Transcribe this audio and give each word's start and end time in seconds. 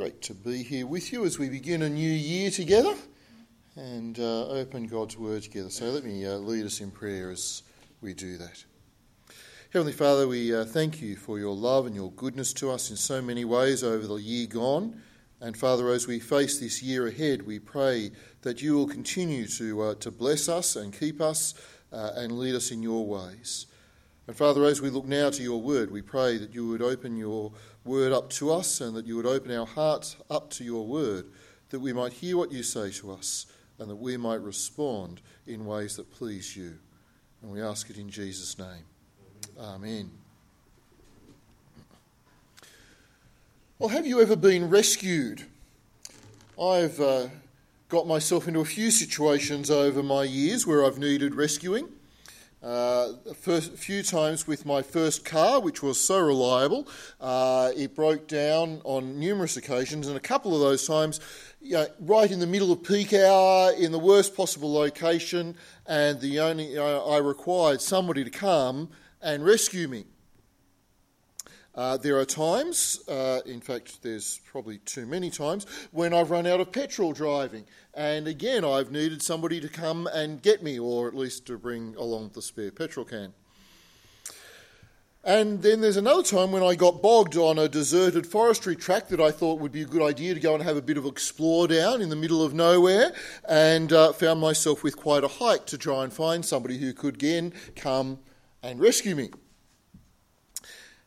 great 0.00 0.22
to 0.22 0.32
be 0.32 0.62
here 0.62 0.86
with 0.86 1.12
you 1.12 1.26
as 1.26 1.38
we 1.38 1.50
begin 1.50 1.82
a 1.82 1.88
new 1.90 2.10
year 2.10 2.50
together 2.50 2.94
and 3.76 4.18
uh, 4.18 4.46
open 4.46 4.86
God's 4.86 5.18
Word 5.18 5.42
together. 5.42 5.68
So 5.68 5.90
let 5.90 6.04
me 6.04 6.24
uh, 6.24 6.36
lead 6.36 6.64
us 6.64 6.80
in 6.80 6.90
prayer 6.90 7.30
as 7.30 7.62
we 8.00 8.14
do 8.14 8.38
that. 8.38 8.64
Heavenly 9.74 9.92
Father, 9.92 10.26
we 10.26 10.56
uh, 10.56 10.64
thank 10.64 11.02
you 11.02 11.16
for 11.16 11.38
your 11.38 11.54
love 11.54 11.84
and 11.84 11.94
your 11.94 12.10
goodness 12.12 12.54
to 12.54 12.70
us 12.70 12.88
in 12.88 12.96
so 12.96 13.20
many 13.20 13.44
ways 13.44 13.84
over 13.84 14.06
the 14.06 14.14
year 14.14 14.46
gone. 14.46 15.02
And 15.42 15.54
Father, 15.54 15.90
as 15.90 16.06
we 16.06 16.18
face 16.18 16.58
this 16.58 16.82
year 16.82 17.06
ahead, 17.06 17.42
we 17.42 17.58
pray 17.58 18.10
that 18.40 18.62
you 18.62 18.76
will 18.76 18.88
continue 18.88 19.46
to, 19.48 19.82
uh, 19.82 19.94
to 19.96 20.10
bless 20.10 20.48
us 20.48 20.76
and 20.76 20.98
keep 20.98 21.20
us 21.20 21.52
uh, 21.92 22.12
and 22.16 22.38
lead 22.38 22.54
us 22.54 22.70
in 22.70 22.82
your 22.82 23.06
ways. 23.06 23.66
And 24.26 24.34
Father, 24.34 24.64
as 24.64 24.80
we 24.80 24.88
look 24.88 25.06
now 25.06 25.28
to 25.28 25.42
your 25.42 25.60
word, 25.60 25.90
we 25.90 26.00
pray 26.02 26.38
that 26.38 26.54
you 26.54 26.68
would 26.68 26.80
open 26.80 27.16
your 27.16 27.52
word 27.84 28.12
up 28.12 28.30
to 28.30 28.52
us 28.52 28.80
and 28.80 28.94
that 28.96 29.06
you 29.06 29.16
would 29.16 29.26
open 29.26 29.50
our 29.52 29.66
hearts 29.66 30.16
up 30.28 30.50
to 30.50 30.64
your 30.64 30.86
word, 30.86 31.26
that 31.70 31.80
we 31.80 31.92
might 31.92 32.12
hear 32.12 32.36
what 32.36 32.52
you 32.52 32.62
say 32.62 32.90
to 32.90 33.12
us 33.12 33.46
and 33.78 33.90
that 33.90 33.96
we 33.96 34.16
might 34.16 34.40
respond 34.42 35.20
in 35.46 35.64
ways 35.64 35.96
that 35.96 36.10
please 36.12 36.56
you. 36.56 36.78
And 37.42 37.50
we 37.50 37.62
ask 37.62 37.88
it 37.88 37.96
in 37.96 38.10
Jesus' 38.10 38.58
name. 38.58 38.84
Amen. 39.58 40.10
Well, 43.78 43.88
have 43.88 44.06
you 44.06 44.20
ever 44.20 44.36
been 44.36 44.68
rescued? 44.68 45.46
I've 46.60 47.00
uh, 47.00 47.28
got 47.88 48.06
myself 48.06 48.46
into 48.46 48.60
a 48.60 48.64
few 48.66 48.90
situations 48.90 49.70
over 49.70 50.02
my 50.02 50.24
years 50.24 50.66
where 50.66 50.84
I've 50.84 50.98
needed 50.98 51.34
rescuing. 51.34 51.88
Uh, 52.62 53.12
a 53.26 53.60
few 53.60 54.02
times 54.02 54.46
with 54.46 54.66
my 54.66 54.82
first 54.82 55.24
car, 55.24 55.60
which 55.60 55.82
was 55.82 55.98
so 55.98 56.20
reliable, 56.20 56.86
uh, 57.18 57.70
it 57.74 57.94
broke 57.94 58.28
down 58.28 58.82
on 58.84 59.18
numerous 59.18 59.56
occasions, 59.56 60.08
and 60.08 60.16
a 60.16 60.20
couple 60.20 60.54
of 60.54 60.60
those 60.60 60.86
times, 60.86 61.20
you 61.62 61.72
know, 61.72 61.86
right 62.00 62.30
in 62.30 62.38
the 62.38 62.46
middle 62.46 62.70
of 62.70 62.82
peak 62.82 63.14
hour, 63.14 63.72
in 63.72 63.92
the 63.92 63.98
worst 63.98 64.36
possible 64.36 64.70
location, 64.74 65.56
and 65.86 66.20
the 66.20 66.38
only 66.38 66.76
uh, 66.76 66.84
I 66.84 67.16
required 67.16 67.80
somebody 67.80 68.24
to 68.24 68.30
come 68.30 68.90
and 69.22 69.42
rescue 69.42 69.88
me. 69.88 70.04
Uh, 71.74 71.96
there 71.96 72.18
are 72.18 72.24
times, 72.24 73.00
uh, 73.08 73.40
in 73.46 73.60
fact, 73.60 74.02
there's 74.02 74.40
probably 74.50 74.78
too 74.78 75.06
many 75.06 75.30
times, 75.30 75.66
when 75.92 76.12
I've 76.12 76.30
run 76.30 76.46
out 76.46 76.60
of 76.60 76.72
petrol 76.72 77.12
driving. 77.12 77.64
And 77.94 78.26
again, 78.26 78.64
I've 78.64 78.90
needed 78.90 79.22
somebody 79.22 79.60
to 79.60 79.68
come 79.68 80.08
and 80.08 80.42
get 80.42 80.62
me, 80.62 80.78
or 80.78 81.06
at 81.06 81.14
least 81.14 81.46
to 81.46 81.58
bring 81.58 81.94
along 81.96 82.30
the 82.34 82.42
spare 82.42 82.72
petrol 82.72 83.06
can. 83.06 83.32
And 85.22 85.62
then 85.62 85.82
there's 85.82 85.98
another 85.98 86.22
time 86.22 86.50
when 86.50 86.62
I 86.62 86.74
got 86.74 87.02
bogged 87.02 87.36
on 87.36 87.58
a 87.58 87.68
deserted 87.68 88.26
forestry 88.26 88.74
track 88.74 89.08
that 89.08 89.20
I 89.20 89.30
thought 89.30 89.60
would 89.60 89.70
be 89.70 89.82
a 89.82 89.86
good 89.86 90.02
idea 90.02 90.32
to 90.32 90.40
go 90.40 90.54
and 90.54 90.62
have 90.62 90.78
a 90.78 90.82
bit 90.82 90.96
of 90.96 91.04
explore 91.04 91.68
down 91.68 92.00
in 92.00 92.08
the 92.08 92.16
middle 92.16 92.42
of 92.42 92.54
nowhere, 92.54 93.12
and 93.46 93.92
uh, 93.92 94.12
found 94.12 94.40
myself 94.40 94.82
with 94.82 94.96
quite 94.96 95.22
a 95.22 95.28
hike 95.28 95.66
to 95.66 95.78
try 95.78 96.04
and 96.04 96.12
find 96.12 96.44
somebody 96.44 96.78
who 96.78 96.92
could 96.94 97.14
again 97.14 97.52
come 97.76 98.18
and 98.62 98.80
rescue 98.80 99.14
me. 99.14 99.30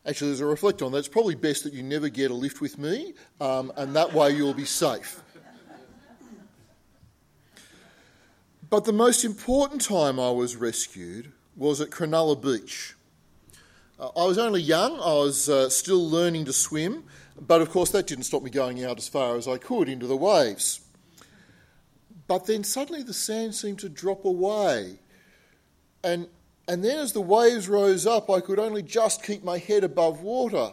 Actually, 0.06 0.32
as 0.32 0.42
I 0.42 0.46
reflect 0.46 0.82
on 0.82 0.92
that, 0.92 0.98
it's 0.98 1.08
probably 1.08 1.36
best 1.36 1.64
that 1.64 1.73
you 1.73 1.82
never 1.82 2.09
get 2.09 2.30
a 2.30 2.34
lift 2.34 2.59
with 2.59 2.78
me, 2.78 3.14
um, 3.40 3.72
and 3.78 3.96
that 3.96 4.12
way 4.14 4.32
you'll 4.32 4.54
be 4.54 4.66
safe. 4.66 5.22
But 8.70 8.84
the 8.84 8.92
most 8.92 9.23
important 9.23 9.82
time 9.82 10.20
I 10.20 10.32
was 10.32 10.56
rescued 10.58 11.32
was 11.56 11.80
at 11.80 11.90
Cronulla 11.90 12.42
Beach. 12.42 12.95
Uh, 14.00 14.10
I 14.18 14.26
was 14.26 14.38
only 14.38 14.62
young, 14.62 14.94
I 14.94 15.14
was 15.14 15.48
uh, 15.48 15.70
still 15.70 16.10
learning 16.10 16.45
to 16.45 16.54
swim, 16.54 17.06
but 17.40 17.62
of 17.62 17.70
course 17.70 17.92
that 17.92 18.08
didn't 18.08 18.26
stop 18.26 18.44
me 18.44 18.50
going 18.50 18.84
out 18.84 18.98
as 18.98 19.08
far 19.08 19.38
as 19.38 19.48
I 19.48 19.58
could 19.58 19.88
into 19.88 20.08
the 20.08 20.17
waves. 20.17 20.82
But 22.28 22.45
then 22.45 22.64
suddenly 22.64 23.04
the 23.04 23.14
sand 23.14 23.56
seemed 23.56 23.80
to 23.80 23.90
drop 23.90 24.26
away, 24.26 24.98
and 26.04 26.27
and 26.68 26.84
then 26.84 27.00
as 27.00 27.12
the 27.12 27.22
waves 27.22 27.68
rose 27.68 28.08
up, 28.08 28.30
I 28.30 28.40
could 28.40 28.60
only 28.60 28.82
just 28.82 29.24
keep 29.24 29.44
my 29.44 29.58
head 29.58 29.84
above 29.84 30.22
water. 30.22 30.72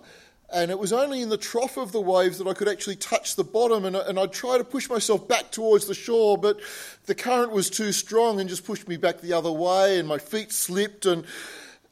And 0.53 0.71
it 0.71 0.78
was 0.78 0.93
only 0.93 1.23
in 1.23 1.28
the 1.28 1.37
trough 1.37 1.77
of 1.77 1.93
the 1.93 2.01
waves 2.01 2.39
that 2.39 2.49
I 2.49 2.55
could 2.55 2.69
actually 2.69 2.97
touch 2.97 3.37
the 3.37 3.45
bottom. 3.45 3.84
And, 3.84 3.97
and 3.97 4.19
I'd 4.19 4.33
try 4.33 4.59
to 4.59 4.65
push 4.65 4.89
myself 4.89 5.27
back 5.28 5.51
towards 5.51 5.87
the 5.87 5.95
shore, 5.95 6.37
but 6.37 6.61
the 7.06 7.15
current 7.15 7.53
was 7.53 7.71
too 7.71 7.93
strong 7.93 8.41
and 8.41 8.49
just 8.49 8.65
pushed 8.65 8.89
me 8.89 8.97
back 8.97 9.21
the 9.21 9.33
other 9.33 9.51
way. 9.51 9.99
And 9.99 10.09
my 10.09 10.19
feet 10.19 10.53
slipped. 10.53 11.06
And 11.06 11.25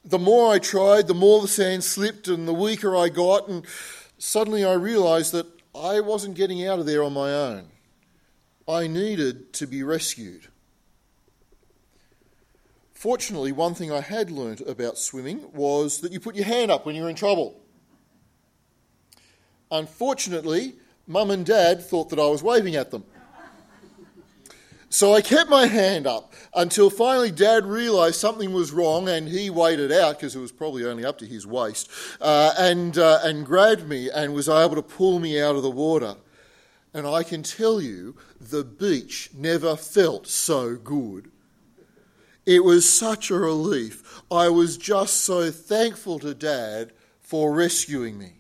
the 0.05 0.19
more 0.19 0.53
I 0.53 0.59
tried, 0.59 1.07
the 1.07 1.15
more 1.15 1.41
the 1.41 1.49
sand 1.49 1.85
slipped 1.85 2.29
and 2.29 2.49
the 2.49 2.55
weaker 2.55 2.97
I 2.97 3.09
got. 3.09 3.49
And 3.49 3.65
suddenly 4.19 4.65
I 4.65 4.75
realized 4.75 5.33
that 5.33 5.47
I 5.75 6.01
wasn't 6.01 6.37
getting 6.37 6.67
out 6.67 6.81
of 6.81 6.87
there 6.87 7.05
on 7.05 7.13
my 7.13 7.33
own. 7.33 7.69
I 8.69 8.87
needed 8.87 9.53
to 9.55 9.67
be 9.67 9.83
rescued. 9.83 10.49
Fortunately, 12.99 13.53
one 13.53 13.75
thing 13.75 13.93
I 13.93 14.01
had 14.01 14.29
learnt 14.29 14.61
about 14.63 14.99
swimming 14.99 15.53
was 15.55 16.01
that 16.01 16.11
you 16.11 16.19
put 16.19 16.35
your 16.35 16.47
hand 16.47 16.69
up 16.69 16.85
when 16.85 16.97
you're 16.97 17.09
in 17.09 17.15
trouble. 17.15 17.61
Unfortunately, 19.71 20.75
mum 21.07 21.31
and 21.31 21.47
dad 21.47 21.81
thought 21.81 22.11
that 22.11 22.19
I 22.19 22.27
was 22.27 22.43
waving 22.43 22.75
at 22.75 22.91
them. 22.91 23.05
So 24.89 25.15
I 25.15 25.21
kept 25.21 25.49
my 25.49 25.67
hand 25.67 26.09
up 26.09 26.33
until 26.53 26.91
finally 26.91 27.31
dad 27.31 27.67
realised 27.67 28.17
something 28.17 28.53
was 28.53 28.73
wrong 28.73 29.09
and 29.09 29.29
he 29.29 29.49
waded 29.49 29.93
out 29.93 30.19
because 30.19 30.35
it 30.35 30.41
was 30.41 30.51
probably 30.51 30.85
only 30.85 31.05
up 31.05 31.19
to 31.19 31.25
his 31.25 31.47
waist 31.47 31.89
uh, 32.21 32.53
and, 32.59 32.99
uh, 32.99 33.21
and 33.23 33.47
grabbed 33.47 33.87
me 33.87 34.11
and 34.11 34.35
was 34.35 34.49
able 34.49 34.75
to 34.75 34.83
pull 34.83 35.21
me 35.21 35.41
out 35.41 35.55
of 35.55 35.63
the 35.63 35.71
water. 35.71 36.17
And 36.93 37.07
I 37.07 37.23
can 37.23 37.45
tell 37.45 37.81
you, 37.81 38.17
the 38.41 38.65
beach 38.65 39.31
never 39.37 39.77
felt 39.77 40.27
so 40.27 40.75
good. 40.75 41.31
It 42.49 42.65
was 42.65 42.89
such 42.89 43.31
a 43.31 43.35
relief. 43.35 44.23
I 44.31 44.49
was 44.49 44.79
just 44.79 45.19
so 45.19 45.51
thankful 45.51 46.19
to 46.21 46.33
Dad 46.33 46.93
for 47.21 47.53
rescuing 47.53 48.19
me. 48.19 48.37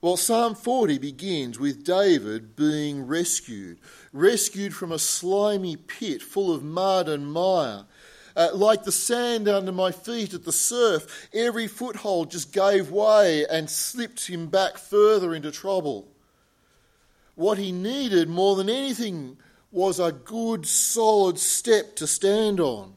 Well, 0.00 0.16
Psalm 0.16 0.54
40 0.54 0.96
begins 0.96 1.60
with 1.60 1.84
David 1.84 2.56
being 2.56 3.06
rescued, 3.06 3.80
rescued 4.14 4.74
from 4.74 4.92
a 4.92 4.98
slimy 4.98 5.76
pit 5.76 6.22
full 6.22 6.54
of 6.54 6.62
mud 6.62 7.06
and 7.06 7.30
mire. 7.30 7.84
Uh, 8.34 8.48
like 8.54 8.84
the 8.84 8.92
sand 8.92 9.46
under 9.46 9.70
my 9.70 9.92
feet 9.92 10.32
at 10.32 10.44
the 10.44 10.52
surf, 10.52 11.28
every 11.34 11.66
foothold 11.66 12.30
just 12.30 12.50
gave 12.50 12.90
way 12.90 13.44
and 13.50 13.68
slipped 13.68 14.26
him 14.26 14.46
back 14.46 14.78
further 14.78 15.34
into 15.34 15.50
trouble. 15.50 16.08
What 17.34 17.58
he 17.58 17.72
needed 17.72 18.30
more 18.30 18.56
than 18.56 18.70
anything 18.70 19.36
was 19.72 20.00
a 20.00 20.12
good, 20.12 20.66
solid 20.66 21.38
step 21.38 21.96
to 21.96 22.06
stand 22.06 22.60
on. 22.60 22.94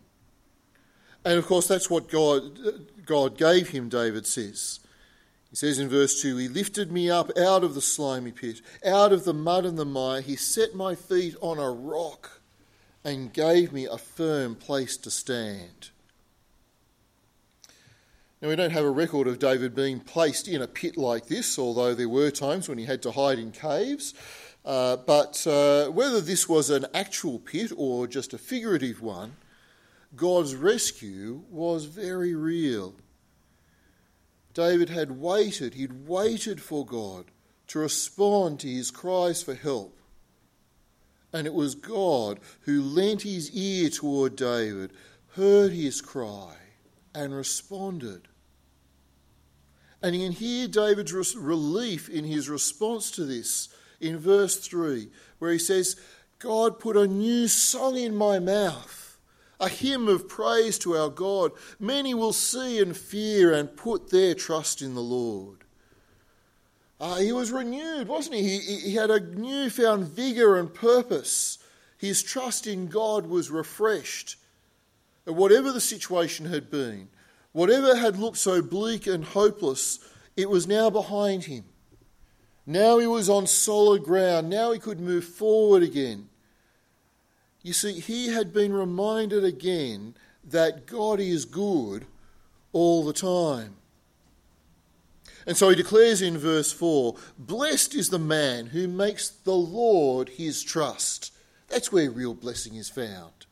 And 1.26 1.38
of 1.38 1.46
course, 1.46 1.68
that's 1.68 1.90
what 1.90 2.10
God, 2.10 2.60
God 3.06 3.38
gave 3.38 3.70
him, 3.70 3.90
David 3.90 4.26
says. 4.26 4.80
He 5.50 5.56
says 5.56 5.78
in 5.78 5.88
verse 5.88 6.22
2 6.22 6.36
He 6.38 6.48
lifted 6.48 6.92
me 6.92 7.10
up 7.10 7.30
out 7.38 7.64
of 7.64 7.76
the 7.76 7.82
slimy 7.82 8.32
pit, 8.32 8.62
out 8.86 9.14
of 9.14 9.24
the 9.24 9.34
mud 9.34 9.66
and 9.66 9.78
the 9.78 9.86
mire. 9.86 10.22
He 10.22 10.36
set 10.36 10.74
my 10.74 10.96
feet 10.96 11.36
on 11.42 11.60
a 11.60 11.70
rock 11.70 12.42
and 13.04 13.32
gave 13.34 13.72
me 13.72 13.86
a 13.86 13.98
firm 13.98 14.56
place 14.56 14.98
to 14.98 15.12
stand. 15.12 15.92
Now, 18.42 18.50
we 18.50 18.56
don't 18.58 18.72
have 18.72 18.84
a 18.84 18.92
record 18.92 19.28
of 19.28 19.40
David 19.40 19.74
being 19.74 20.02
placed 20.02 20.50
in 20.50 20.62
a 20.62 20.68
pit 20.68 20.98
like 20.98 21.28
this, 21.28 21.58
although 21.58 21.94
there 21.94 22.10
were 22.10 22.30
times 22.30 22.68
when 22.68 22.78
he 22.78 22.86
had 22.86 23.02
to 23.04 23.12
hide 23.12 23.40
in 23.40 23.52
caves. 23.52 24.14
Uh, 24.66 24.96
but 24.96 25.46
uh, 25.46 25.88
whether 25.88 26.22
this 26.22 26.48
was 26.48 26.70
an 26.70 26.86
actual 26.94 27.38
pit 27.40 27.72
or 27.76 28.08
just 28.08 28.34
a 28.34 28.38
figurative 28.38 29.02
one, 29.02 29.36
God's 30.16 30.56
rescue 30.56 31.42
was 31.50 31.86
very 31.86 32.34
real. 32.34 32.94
David 34.54 34.90
had 34.90 35.20
waited, 35.20 35.74
he'd 35.74 36.08
waited 36.08 36.62
for 36.62 36.86
God 36.86 37.26
to 37.68 37.80
respond 37.80 38.60
to 38.60 38.68
his 38.68 38.92
cries 38.92 39.42
for 39.42 39.56
help. 39.56 40.00
And 41.34 41.48
it 41.48 41.54
was 41.54 41.74
God 41.74 42.40
who 42.62 42.82
lent 42.82 43.24
his 43.24 43.52
ear 43.52 43.90
toward 43.90 44.36
David, 44.36 44.94
heard 45.36 45.72
his 45.72 46.00
cry, 46.00 46.56
and 47.16 47.34
responded. 47.34 48.28
And 50.04 50.16
you 50.16 50.28
can 50.28 50.34
hear 50.34 50.68
David's 50.68 51.36
relief 51.36 52.08
in 52.08 52.26
his 52.26 52.50
response 52.50 53.10
to 53.12 53.26
this 53.26 53.70
in 54.04 54.20
verse 54.20 54.58
3, 54.58 55.08
where 55.40 55.52
he 55.52 55.60
says, 55.60 55.96
God 56.40 56.80
put 56.80 56.98
a 56.98 57.08
new 57.08 57.48
song 57.48 57.98
in 57.98 58.16
my 58.16 58.38
mouth, 58.38 59.18
a 59.60 59.70
hymn 59.70 60.10
of 60.10 60.28
praise 60.28 60.78
to 60.80 60.96
our 60.98 61.10
God. 61.10 61.52
Many 61.80 62.14
will 62.14 62.34
see 62.34 62.80
and 62.80 62.96
fear 62.96 63.54
and 63.54 63.76
put 63.78 64.10
their 64.10 64.36
trust 64.36 64.82
in 64.82 64.94
the 64.94 65.02
Lord. 65.02 65.64
Uh, 67.00 67.18
he 67.18 67.32
was 67.32 67.52
renewed, 67.52 68.08
wasn't 68.08 68.36
he? 68.36 68.60
he? 68.60 68.76
He 68.80 68.96
had 68.96 69.10
a 69.10 69.20
newfound 69.20 70.08
vigour 70.08 70.58
and 70.58 70.74
purpose. 70.74 71.60
His 71.98 72.22
trust 72.22 72.68
in 72.68 72.88
God 72.88 73.26
was 73.26 73.50
refreshed. 73.50 74.38
whatever 75.26 75.72
the 75.72 75.82
situation 75.82 76.46
had 76.48 76.70
been, 76.70 77.08
whatever 77.54 77.96
had 77.96 78.18
looked 78.18 78.38
so 78.38 78.62
bleak 78.62 79.08
and 79.08 79.24
hopeless, 79.24 80.00
it 80.36 80.50
was 80.50 80.68
now 80.68 80.90
behind 80.90 81.46
him. 81.46 81.64
Now 82.66 82.98
he 82.98 83.08
was 83.08 83.30
on 83.30 83.48
solid 83.48 84.04
ground. 84.04 84.50
Now 84.50 84.72
he 84.72 84.80
could 84.80 85.00
move 85.00 85.26
forward 85.26 85.84
again. 85.84 86.30
You 87.62 87.74
see, 87.74 88.00
he 88.00 88.28
had 88.28 88.54
been 88.54 88.74
reminded 88.74 89.44
again 89.44 90.16
that 90.44 90.86
God 90.86 91.20
is 91.20 91.46
good 91.46 92.06
all 92.72 93.04
the 93.04 93.14
time. 93.14 93.76
And 95.46 95.58
so 95.58 95.70
he 95.70 95.76
declares 95.76 96.22
in 96.22 96.38
verse 96.38 96.72
4 96.72 97.16
Blessed 97.38 97.96
is 97.96 98.10
the 98.10 98.20
man 98.20 98.68
who 98.68 98.88
makes 98.88 99.30
the 99.30 99.56
Lord 99.56 100.30
his 100.30 100.64
trust. 100.64 101.32
That's 101.68 101.92
where 101.92 102.10
real 102.10 102.34
blessing 102.34 102.76
is 102.76 102.90
found. 102.90 103.46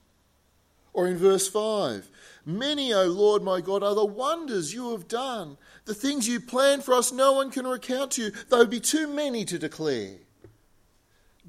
Or 0.93 1.07
in 1.07 1.17
verse 1.17 1.47
5 1.47 2.09
Many, 2.45 2.93
O 2.93 3.05
Lord 3.05 3.43
my 3.43 3.61
God, 3.61 3.83
are 3.83 3.93
the 3.93 4.05
wonders 4.05 4.73
you 4.73 4.91
have 4.91 5.07
done. 5.07 5.57
The 5.85 5.93
things 5.93 6.27
you 6.27 6.39
planned 6.39 6.83
for 6.83 6.93
us, 6.93 7.11
no 7.11 7.33
one 7.33 7.51
can 7.51 7.67
recount 7.67 8.11
to 8.11 8.23
you. 8.23 8.31
Would 8.49 8.69
be 8.69 8.79
too 8.79 9.07
many 9.07 9.45
to 9.45 9.59
declare. 9.59 10.17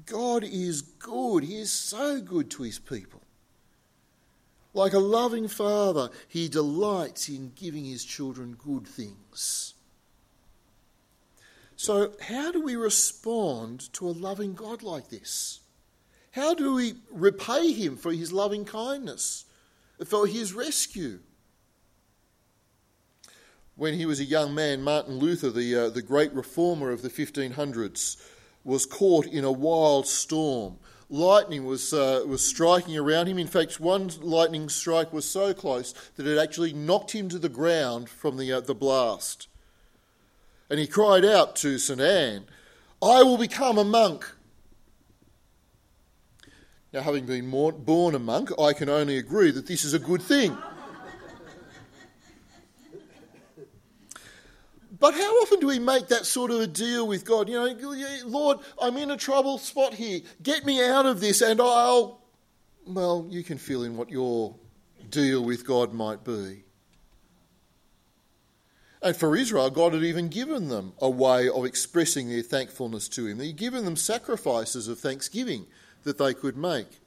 God 0.05 0.43
is 0.43 0.81
good. 0.81 1.43
He 1.43 1.59
is 1.59 1.71
so 1.71 2.21
good 2.21 2.51
to 2.51 2.63
his 2.63 2.79
people. 2.79 3.21
Like 4.73 4.93
a 4.93 4.99
loving 4.99 5.47
father, 5.47 6.09
he 6.27 6.47
delights 6.47 7.29
in 7.29 7.53
giving 7.55 7.85
his 7.85 8.03
children 8.03 8.55
good 8.57 8.87
things. 8.87 9.75
So, 11.75 12.13
how 12.21 12.51
do 12.51 12.61
we 12.61 12.75
respond 12.75 13.91
to 13.93 14.07
a 14.07 14.11
loving 14.11 14.53
God 14.53 14.83
like 14.83 15.09
this? 15.09 15.59
How 16.31 16.53
do 16.53 16.73
we 16.73 16.95
repay 17.11 17.71
him 17.73 17.97
for 17.97 18.11
his 18.11 18.31
loving 18.31 18.65
kindness, 18.65 19.45
for 20.07 20.27
his 20.27 20.53
rescue? 20.53 21.19
When 23.75 23.95
he 23.95 24.05
was 24.05 24.19
a 24.19 24.25
young 24.25 24.53
man, 24.53 24.83
Martin 24.83 25.17
Luther, 25.17 25.49
the, 25.49 25.75
uh, 25.75 25.89
the 25.89 26.01
great 26.01 26.31
reformer 26.33 26.91
of 26.91 27.01
the 27.01 27.09
1500s, 27.09 28.17
was 28.63 28.85
caught 28.85 29.25
in 29.25 29.43
a 29.43 29.51
wild 29.51 30.07
storm. 30.07 30.77
Lightning 31.09 31.65
was, 31.65 31.93
uh, 31.93 32.23
was 32.25 32.45
striking 32.45 32.97
around 32.97 33.27
him. 33.27 33.37
In 33.37 33.47
fact, 33.47 33.79
one 33.79 34.09
lightning 34.21 34.69
strike 34.69 35.11
was 35.11 35.25
so 35.25 35.53
close 35.53 35.93
that 36.15 36.27
it 36.27 36.37
actually 36.37 36.73
knocked 36.73 37.11
him 37.11 37.29
to 37.29 37.39
the 37.39 37.49
ground 37.49 38.09
from 38.09 38.37
the, 38.37 38.51
uh, 38.51 38.61
the 38.61 38.75
blast. 38.75 39.47
And 40.69 40.79
he 40.79 40.87
cried 40.87 41.25
out 41.25 41.55
to 41.57 41.77
St. 41.77 41.99
Anne, 41.99 42.45
I 43.01 43.21
will 43.21 43.37
become 43.37 43.77
a 43.77 43.83
monk. 43.83 44.25
Now, 46.93 47.01
having 47.01 47.25
been 47.25 47.49
born 47.49 48.13
a 48.13 48.19
monk, 48.19 48.51
I 48.59 48.73
can 48.73 48.87
only 48.87 49.17
agree 49.17 49.49
that 49.49 49.65
this 49.65 49.83
is 49.83 49.95
a 49.95 49.99
good 49.99 50.21
thing. 50.21 50.55
But 54.99 55.15
how 55.15 55.33
often 55.41 55.59
do 55.59 55.67
we 55.67 55.79
make 55.79 56.07
that 56.09 56.25
sort 56.25 56.51
of 56.51 56.61
a 56.61 56.67
deal 56.67 57.07
with 57.07 57.25
God? 57.25 57.49
You 57.49 57.55
know, 57.55 57.97
Lord, 58.25 58.59
I'm 58.79 58.95
in 58.95 59.11
a 59.11 59.17
trouble 59.17 59.57
spot 59.57 59.95
here. 59.95 60.21
Get 60.41 60.65
me 60.65 60.81
out 60.81 61.05
of 61.05 61.19
this 61.19 61.41
and 61.41 61.59
I'll. 61.59 62.21
Well, 62.85 63.27
you 63.29 63.43
can 63.43 63.57
fill 63.57 63.83
in 63.83 63.97
what 63.97 64.09
your 64.09 64.55
deal 65.09 65.43
with 65.43 65.65
God 65.65 65.93
might 65.93 66.23
be. 66.23 66.63
And 69.01 69.15
for 69.15 69.35
Israel, 69.35 69.69
God 69.71 69.93
had 69.93 70.03
even 70.03 70.29
given 70.29 70.69
them 70.69 70.93
a 71.01 71.09
way 71.09 71.49
of 71.49 71.65
expressing 71.65 72.29
their 72.29 72.43
thankfulness 72.43 73.09
to 73.09 73.25
Him. 73.25 73.41
He'd 73.41 73.57
given 73.57 73.83
them 73.83 73.97
sacrifices 73.97 74.87
of 74.87 74.99
thanksgiving 74.99 75.65
that 76.03 76.17
they 76.17 76.33
could 76.33 76.57
make. 76.57 76.99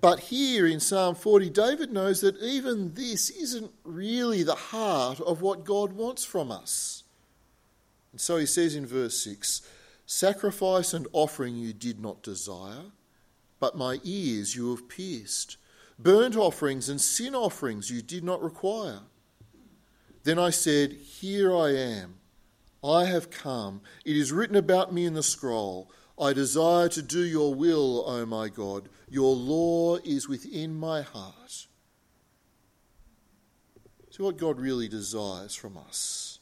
But 0.00 0.20
here 0.20 0.66
in 0.66 0.78
Psalm 0.80 1.14
40, 1.14 1.50
David 1.50 1.92
knows 1.92 2.20
that 2.20 2.40
even 2.40 2.94
this 2.94 3.30
isn't 3.30 3.72
really 3.82 4.42
the 4.42 4.54
heart 4.54 5.20
of 5.20 5.42
what 5.42 5.64
God 5.64 5.92
wants 5.92 6.24
from 6.24 6.52
us. 6.52 7.02
And 8.12 8.20
so 8.20 8.36
he 8.36 8.46
says 8.46 8.74
in 8.74 8.86
verse 8.86 9.22
6 9.22 9.62
Sacrifice 10.06 10.94
and 10.94 11.06
offering 11.12 11.56
you 11.56 11.72
did 11.72 12.00
not 12.00 12.22
desire, 12.22 12.92
but 13.60 13.76
my 13.76 13.98
ears 14.04 14.54
you 14.54 14.70
have 14.70 14.88
pierced. 14.88 15.56
Burnt 15.98 16.36
offerings 16.36 16.88
and 16.88 17.00
sin 17.00 17.34
offerings 17.34 17.90
you 17.90 18.00
did 18.00 18.22
not 18.22 18.40
require. 18.40 19.00
Then 20.22 20.38
I 20.38 20.50
said, 20.50 20.92
Here 20.92 21.54
I 21.54 21.70
am. 21.70 22.14
I 22.84 23.06
have 23.06 23.30
come. 23.30 23.80
It 24.04 24.16
is 24.16 24.32
written 24.32 24.54
about 24.54 24.94
me 24.94 25.04
in 25.04 25.14
the 25.14 25.22
scroll. 25.22 25.90
I 26.20 26.32
desire 26.32 26.88
to 26.88 27.02
do 27.02 27.20
your 27.20 27.54
will, 27.54 28.04
O 28.06 28.26
my 28.26 28.48
God. 28.48 28.88
Your 29.08 29.34
law 29.34 29.96
is 29.96 30.28
within 30.28 30.78
my 30.78 31.02
heart. 31.02 31.66
See, 34.10 34.22
what 34.22 34.36
God 34.36 34.58
really 34.58 34.88
desires 34.88 35.54
from 35.54 35.76
us 35.76 36.40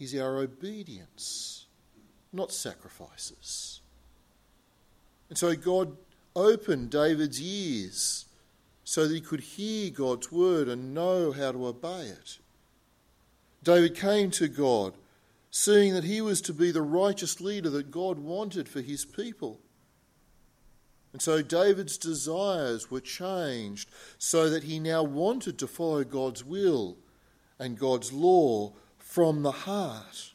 is 0.00 0.16
our 0.16 0.38
obedience, 0.38 1.66
not 2.32 2.52
sacrifices. 2.52 3.80
And 5.28 5.38
so 5.38 5.54
God 5.54 5.96
opened 6.34 6.90
David's 6.90 7.40
ears 7.40 8.26
so 8.82 9.06
that 9.06 9.14
he 9.14 9.20
could 9.20 9.40
hear 9.40 9.90
God's 9.90 10.32
word 10.32 10.66
and 10.66 10.92
know 10.92 11.30
how 11.30 11.52
to 11.52 11.66
obey 11.66 12.06
it. 12.06 12.38
David 13.62 13.94
came 13.94 14.30
to 14.32 14.48
God, 14.48 14.94
seeing 15.50 15.94
that 15.94 16.04
he 16.04 16.20
was 16.20 16.40
to 16.42 16.52
be 16.52 16.70
the 16.70 16.82
righteous 16.82 17.40
leader 17.40 17.70
that 17.70 17.90
God 17.90 18.18
wanted 18.18 18.68
for 18.68 18.80
his 18.80 19.04
people. 19.04 19.60
And 21.12 21.20
so 21.20 21.42
David's 21.42 21.98
desires 21.98 22.90
were 22.90 23.00
changed 23.00 23.90
so 24.18 24.48
that 24.48 24.64
he 24.64 24.78
now 24.78 25.02
wanted 25.02 25.58
to 25.58 25.66
follow 25.66 26.04
God's 26.04 26.44
will 26.44 26.98
and 27.58 27.78
God's 27.78 28.12
law 28.12 28.74
from 28.98 29.42
the 29.42 29.50
heart. 29.50 30.32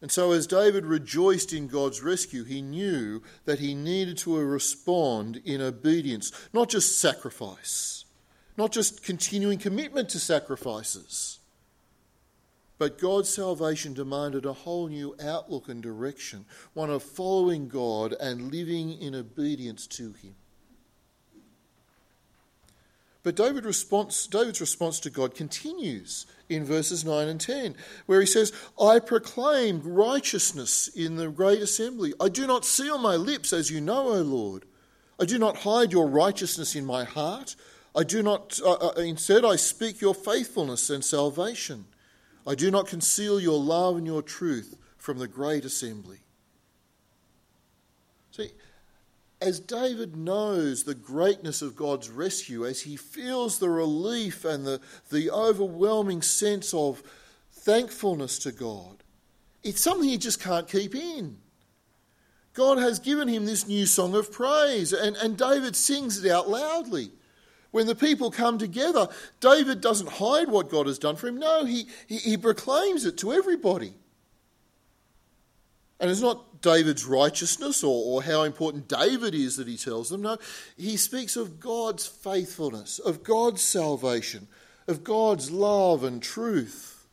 And 0.00 0.12
so, 0.12 0.30
as 0.32 0.46
David 0.46 0.84
rejoiced 0.84 1.52
in 1.52 1.66
God's 1.66 2.02
rescue, 2.02 2.44
he 2.44 2.62
knew 2.62 3.22
that 3.44 3.58
he 3.58 3.74
needed 3.74 4.18
to 4.18 4.36
respond 4.36 5.40
in 5.44 5.60
obedience, 5.60 6.30
not 6.52 6.68
just 6.68 7.00
sacrifice 7.00 7.96
not 8.56 8.72
just 8.72 9.02
continuing 9.02 9.58
commitment 9.58 10.08
to 10.10 10.18
sacrifices. 10.18 11.35
But 12.78 12.98
God's 12.98 13.30
salvation 13.30 13.94
demanded 13.94 14.44
a 14.44 14.52
whole 14.52 14.88
new 14.88 15.16
outlook 15.22 15.68
and 15.68 15.82
direction, 15.82 16.44
one 16.74 16.90
of 16.90 17.02
following 17.02 17.68
God 17.68 18.14
and 18.20 18.52
living 18.52 18.92
in 18.92 19.14
obedience 19.14 19.86
to 19.88 20.12
Him. 20.12 20.34
But 23.26 23.64
response, 23.64 24.28
David's 24.28 24.60
response 24.60 25.00
to 25.00 25.10
God 25.10 25.34
continues 25.34 26.26
in 26.48 26.64
verses 26.64 27.04
9 27.04 27.26
and 27.26 27.40
10, 27.40 27.74
where 28.06 28.20
he 28.20 28.26
says, 28.26 28.52
I 28.80 29.00
proclaim 29.00 29.82
righteousness 29.82 30.86
in 30.86 31.16
the 31.16 31.28
great 31.28 31.60
assembly. 31.60 32.14
I 32.20 32.28
do 32.28 32.46
not 32.46 32.64
seal 32.64 32.98
my 32.98 33.16
lips, 33.16 33.52
as 33.52 33.68
you 33.68 33.80
know, 33.80 34.10
O 34.10 34.22
Lord. 34.22 34.64
I 35.18 35.24
do 35.24 35.40
not 35.40 35.56
hide 35.56 35.90
your 35.90 36.06
righteousness 36.06 36.76
in 36.76 36.86
my 36.86 37.02
heart. 37.02 37.56
I 37.96 38.04
do 38.04 38.22
not, 38.22 38.60
uh, 38.64 38.74
uh, 38.74 38.92
instead, 38.98 39.44
I 39.44 39.56
speak 39.56 40.00
your 40.00 40.14
faithfulness 40.14 40.88
and 40.88 41.04
salvation. 41.04 41.86
I 42.46 42.54
do 42.54 42.70
not 42.70 42.86
conceal 42.86 43.40
your 43.40 43.58
love 43.58 43.96
and 43.96 44.06
your 44.06 44.22
truth 44.22 44.76
from 44.96 45.18
the 45.18 45.28
great 45.28 45.64
assembly. 45.64 46.18
See, 48.30 48.50
as 49.40 49.60
David 49.60 50.16
knows 50.16 50.84
the 50.84 50.94
greatness 50.94 51.60
of 51.60 51.76
God's 51.76 52.08
rescue, 52.08 52.64
as 52.64 52.82
he 52.82 52.96
feels 52.96 53.58
the 53.58 53.68
relief 53.68 54.44
and 54.44 54.64
the, 54.64 54.80
the 55.10 55.30
overwhelming 55.30 56.22
sense 56.22 56.72
of 56.72 57.02
thankfulness 57.52 58.38
to 58.40 58.52
God, 58.52 59.02
it's 59.62 59.80
something 59.80 60.08
he 60.08 60.18
just 60.18 60.40
can't 60.40 60.68
keep 60.68 60.94
in. 60.94 61.38
God 62.54 62.78
has 62.78 62.98
given 62.98 63.28
him 63.28 63.44
this 63.44 63.66
new 63.66 63.84
song 63.84 64.14
of 64.14 64.32
praise, 64.32 64.92
and, 64.92 65.16
and 65.16 65.36
David 65.36 65.76
sings 65.76 66.24
it 66.24 66.30
out 66.30 66.48
loudly. 66.48 67.10
When 67.76 67.86
the 67.86 67.94
people 67.94 68.30
come 68.30 68.56
together, 68.56 69.06
David 69.38 69.82
doesn't 69.82 70.08
hide 70.08 70.48
what 70.48 70.70
God 70.70 70.86
has 70.86 70.98
done 70.98 71.14
for 71.14 71.26
him. 71.26 71.36
No, 71.36 71.66
he, 71.66 71.88
he, 72.06 72.16
he 72.16 72.36
proclaims 72.38 73.04
it 73.04 73.18
to 73.18 73.34
everybody. 73.34 73.92
And 76.00 76.10
it's 76.10 76.22
not 76.22 76.62
David's 76.62 77.04
righteousness 77.04 77.84
or, 77.84 78.02
or 78.02 78.22
how 78.22 78.44
important 78.44 78.88
David 78.88 79.34
is 79.34 79.58
that 79.58 79.68
he 79.68 79.76
tells 79.76 80.08
them. 80.08 80.22
No, 80.22 80.38
he 80.78 80.96
speaks 80.96 81.36
of 81.36 81.60
God's 81.60 82.06
faithfulness, 82.06 82.98
of 82.98 83.22
God's 83.22 83.60
salvation, 83.60 84.48
of 84.88 85.04
God's 85.04 85.50
love 85.50 86.02
and 86.02 86.22
truth. 86.22 87.06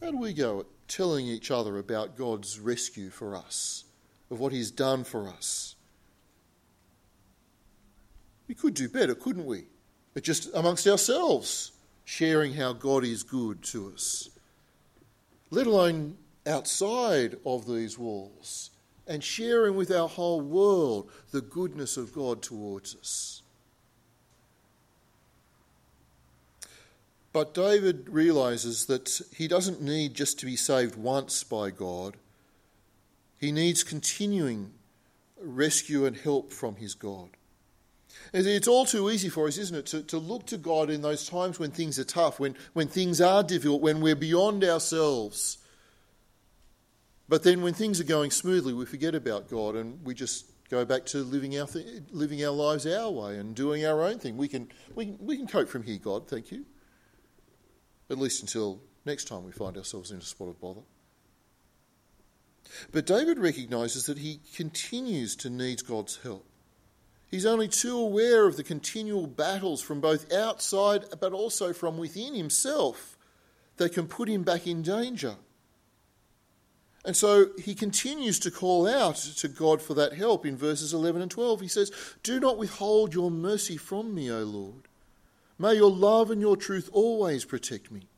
How 0.00 0.10
do 0.10 0.16
we 0.16 0.32
go 0.32 0.60
at 0.60 0.66
telling 0.88 1.26
each 1.26 1.50
other 1.50 1.76
about 1.76 2.16
God's 2.16 2.58
rescue 2.58 3.10
for 3.10 3.36
us, 3.36 3.84
of 4.30 4.40
what 4.40 4.52
He's 4.52 4.70
done 4.70 5.04
for 5.04 5.28
us? 5.28 5.74
We 8.48 8.54
could 8.54 8.74
do 8.74 8.88
better, 8.88 9.14
couldn't 9.14 9.46
we? 9.46 9.64
But 10.14 10.24
just 10.24 10.50
amongst 10.54 10.86
ourselves, 10.86 11.72
sharing 12.04 12.54
how 12.54 12.72
God 12.72 13.04
is 13.04 13.22
good 13.22 13.62
to 13.64 13.92
us. 13.92 14.30
Let 15.50 15.66
alone 15.66 16.16
outside 16.46 17.36
of 17.44 17.66
these 17.66 17.98
walls 17.98 18.70
and 19.06 19.22
sharing 19.22 19.76
with 19.76 19.90
our 19.90 20.08
whole 20.08 20.40
world 20.40 21.10
the 21.30 21.40
goodness 21.40 21.96
of 21.96 22.12
God 22.12 22.42
towards 22.42 22.96
us. 22.96 23.42
But 27.32 27.54
David 27.54 28.08
realizes 28.08 28.86
that 28.86 29.20
he 29.34 29.46
doesn't 29.46 29.82
need 29.82 30.14
just 30.14 30.38
to 30.40 30.46
be 30.46 30.56
saved 30.56 30.96
once 30.96 31.44
by 31.44 31.70
God, 31.70 32.16
he 33.38 33.52
needs 33.52 33.84
continuing 33.84 34.72
rescue 35.40 36.04
and 36.04 36.16
help 36.16 36.52
from 36.52 36.76
his 36.76 36.94
God. 36.94 37.30
It's 38.32 38.68
all 38.68 38.84
too 38.84 39.10
easy 39.10 39.28
for 39.28 39.46
us, 39.48 39.56
isn't 39.58 39.76
it, 39.76 39.86
to, 39.86 40.02
to 40.04 40.18
look 40.18 40.46
to 40.46 40.58
God 40.58 40.90
in 40.90 41.02
those 41.02 41.28
times 41.28 41.58
when 41.58 41.70
things 41.70 41.98
are 41.98 42.04
tough, 42.04 42.38
when, 42.38 42.54
when 42.74 42.88
things 42.88 43.20
are 43.20 43.42
difficult, 43.42 43.80
when 43.80 44.00
we're 44.00 44.16
beyond 44.16 44.64
ourselves. 44.64 45.58
But 47.28 47.42
then 47.42 47.62
when 47.62 47.74
things 47.74 48.00
are 48.00 48.04
going 48.04 48.30
smoothly, 48.30 48.72
we 48.72 48.86
forget 48.86 49.14
about 49.14 49.48
God 49.48 49.76
and 49.76 50.04
we 50.04 50.14
just 50.14 50.46
go 50.70 50.84
back 50.84 51.06
to 51.06 51.18
living 51.18 51.58
our, 51.58 51.66
th- 51.66 52.02
living 52.10 52.44
our 52.44 52.50
lives 52.50 52.86
our 52.86 53.10
way 53.10 53.38
and 53.38 53.54
doing 53.54 53.84
our 53.84 54.02
own 54.02 54.18
thing. 54.18 54.36
We 54.36 54.48
can, 54.48 54.68
we, 54.94 55.06
can, 55.06 55.18
we 55.20 55.36
can 55.36 55.46
cope 55.46 55.68
from 55.68 55.82
here, 55.82 55.98
God, 55.98 56.28
thank 56.28 56.50
you. 56.52 56.64
At 58.10 58.18
least 58.18 58.42
until 58.42 58.80
next 59.04 59.24
time 59.24 59.44
we 59.44 59.52
find 59.52 59.76
ourselves 59.76 60.10
in 60.10 60.18
a 60.18 60.22
spot 60.22 60.48
of 60.48 60.60
bother. 60.60 60.82
But 62.92 63.06
David 63.06 63.38
recognises 63.38 64.06
that 64.06 64.18
he 64.18 64.40
continues 64.54 65.36
to 65.36 65.50
need 65.50 65.86
God's 65.86 66.18
help. 66.22 66.46
He's 67.30 67.46
only 67.46 67.68
too 67.68 67.96
aware 67.96 68.46
of 68.46 68.56
the 68.56 68.64
continual 68.64 69.26
battles 69.26 69.82
from 69.82 70.00
both 70.00 70.32
outside 70.32 71.04
but 71.20 71.32
also 71.32 71.72
from 71.72 71.98
within 71.98 72.34
himself 72.34 73.18
that 73.76 73.92
can 73.92 74.06
put 74.06 74.28
him 74.28 74.42
back 74.42 74.66
in 74.66 74.82
danger. 74.82 75.36
And 77.04 77.16
so 77.16 77.50
he 77.58 77.74
continues 77.74 78.38
to 78.40 78.50
call 78.50 78.86
out 78.86 79.16
to 79.16 79.48
God 79.48 79.80
for 79.80 79.94
that 79.94 80.14
help 80.14 80.44
in 80.44 80.56
verses 80.56 80.92
11 80.92 81.22
and 81.22 81.30
12. 81.30 81.60
He 81.60 81.68
says, 81.68 81.92
Do 82.22 82.40
not 82.40 82.58
withhold 82.58 83.14
your 83.14 83.30
mercy 83.30 83.76
from 83.76 84.14
me, 84.14 84.30
O 84.30 84.42
Lord. 84.42 84.88
May 85.58 85.74
your 85.74 85.90
love 85.90 86.30
and 86.30 86.40
your 86.40 86.56
truth 86.56 86.88
always 86.92 87.44
protect 87.44 87.90
me. 87.90 88.08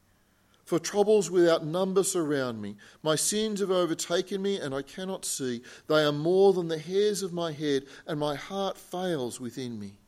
For 0.70 0.78
troubles 0.78 1.32
without 1.32 1.66
number 1.66 2.04
surround 2.04 2.62
me. 2.62 2.76
My 3.02 3.16
sins 3.16 3.58
have 3.58 3.72
overtaken 3.72 4.40
me, 4.40 4.56
and 4.60 4.72
I 4.72 4.82
cannot 4.82 5.24
see. 5.24 5.62
They 5.88 6.04
are 6.04 6.12
more 6.12 6.52
than 6.52 6.68
the 6.68 6.78
hairs 6.78 7.24
of 7.24 7.32
my 7.32 7.50
head, 7.50 7.86
and 8.06 8.20
my 8.20 8.36
heart 8.36 8.78
fails 8.78 9.40
within 9.40 9.80
me. 9.80 9.98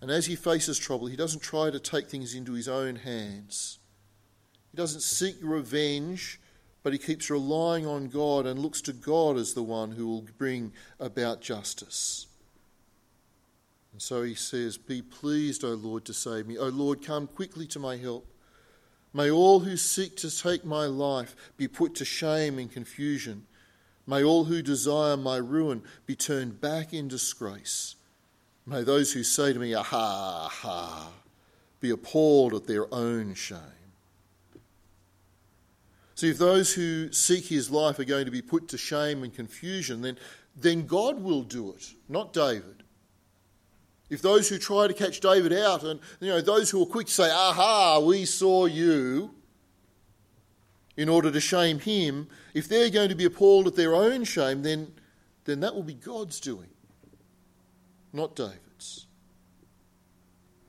And 0.00 0.12
as 0.12 0.26
he 0.26 0.36
faces 0.36 0.78
trouble, 0.78 1.08
he 1.08 1.16
doesn't 1.16 1.42
try 1.42 1.70
to 1.70 1.80
take 1.80 2.08
things 2.08 2.36
into 2.36 2.52
his 2.52 2.68
own 2.68 2.94
hands. 2.94 3.80
He 4.70 4.76
doesn't 4.76 5.02
seek 5.02 5.34
revenge, 5.40 6.40
but 6.84 6.92
he 6.92 7.00
keeps 7.00 7.30
relying 7.30 7.84
on 7.84 8.10
God 8.10 8.46
and 8.46 8.60
looks 8.60 8.80
to 8.82 8.92
God 8.92 9.36
as 9.36 9.54
the 9.54 9.62
one 9.64 9.90
who 9.90 10.06
will 10.06 10.28
bring 10.38 10.72
about 11.00 11.40
justice. 11.40 12.28
And 13.92 14.00
so 14.00 14.22
he 14.22 14.34
says, 14.34 14.78
Be 14.78 15.02
pleased, 15.02 15.64
O 15.64 15.74
Lord, 15.74 16.04
to 16.06 16.14
save 16.14 16.46
me. 16.46 16.58
O 16.58 16.68
Lord, 16.68 17.04
come 17.04 17.26
quickly 17.26 17.66
to 17.68 17.78
my 17.78 17.96
help. 17.96 18.26
May 19.14 19.30
all 19.30 19.60
who 19.60 19.76
seek 19.76 20.16
to 20.18 20.30
take 20.30 20.64
my 20.64 20.86
life 20.86 21.36
be 21.56 21.68
put 21.68 21.94
to 21.96 22.04
shame 22.04 22.58
and 22.58 22.72
confusion. 22.72 23.46
May 24.06 24.24
all 24.24 24.44
who 24.44 24.62
desire 24.62 25.16
my 25.16 25.36
ruin 25.36 25.82
be 26.06 26.16
turned 26.16 26.60
back 26.60 26.94
in 26.94 27.08
disgrace. 27.08 27.96
May 28.66 28.82
those 28.82 29.12
who 29.12 29.22
say 29.22 29.52
to 29.52 29.58
me, 29.58 29.74
ah, 29.74 29.80
Aha, 29.80 30.46
aha, 30.46 31.12
be 31.80 31.90
appalled 31.90 32.54
at 32.54 32.66
their 32.66 32.92
own 32.92 33.34
shame. 33.34 33.58
See, 36.14 36.30
if 36.30 36.38
those 36.38 36.72
who 36.72 37.10
seek 37.12 37.46
his 37.46 37.70
life 37.70 37.98
are 37.98 38.04
going 38.04 38.26
to 38.26 38.30
be 38.30 38.42
put 38.42 38.68
to 38.68 38.78
shame 38.78 39.24
and 39.24 39.34
confusion, 39.34 40.02
then, 40.02 40.16
then 40.56 40.86
God 40.86 41.20
will 41.20 41.42
do 41.42 41.70
it, 41.70 41.94
not 42.08 42.32
David. 42.32 42.81
If 44.12 44.20
those 44.20 44.50
who 44.50 44.58
try 44.58 44.88
to 44.88 44.92
catch 44.92 45.20
David 45.20 45.54
out 45.54 45.84
and 45.84 45.98
you 46.20 46.28
know 46.28 46.42
those 46.42 46.68
who 46.68 46.82
are 46.82 46.86
quick 46.86 47.06
to 47.06 47.12
say, 47.14 47.30
Aha, 47.30 47.98
we 47.98 48.26
saw 48.26 48.66
you 48.66 49.34
in 50.98 51.08
order 51.08 51.30
to 51.30 51.40
shame 51.40 51.78
him, 51.78 52.28
if 52.52 52.68
they're 52.68 52.90
going 52.90 53.08
to 53.08 53.14
be 53.14 53.24
appalled 53.24 53.68
at 53.68 53.74
their 53.74 53.94
own 53.94 54.24
shame, 54.24 54.62
then, 54.62 54.92
then 55.46 55.60
that 55.60 55.74
will 55.74 55.82
be 55.82 55.94
God's 55.94 56.40
doing, 56.40 56.68
not 58.12 58.36
David's. 58.36 59.06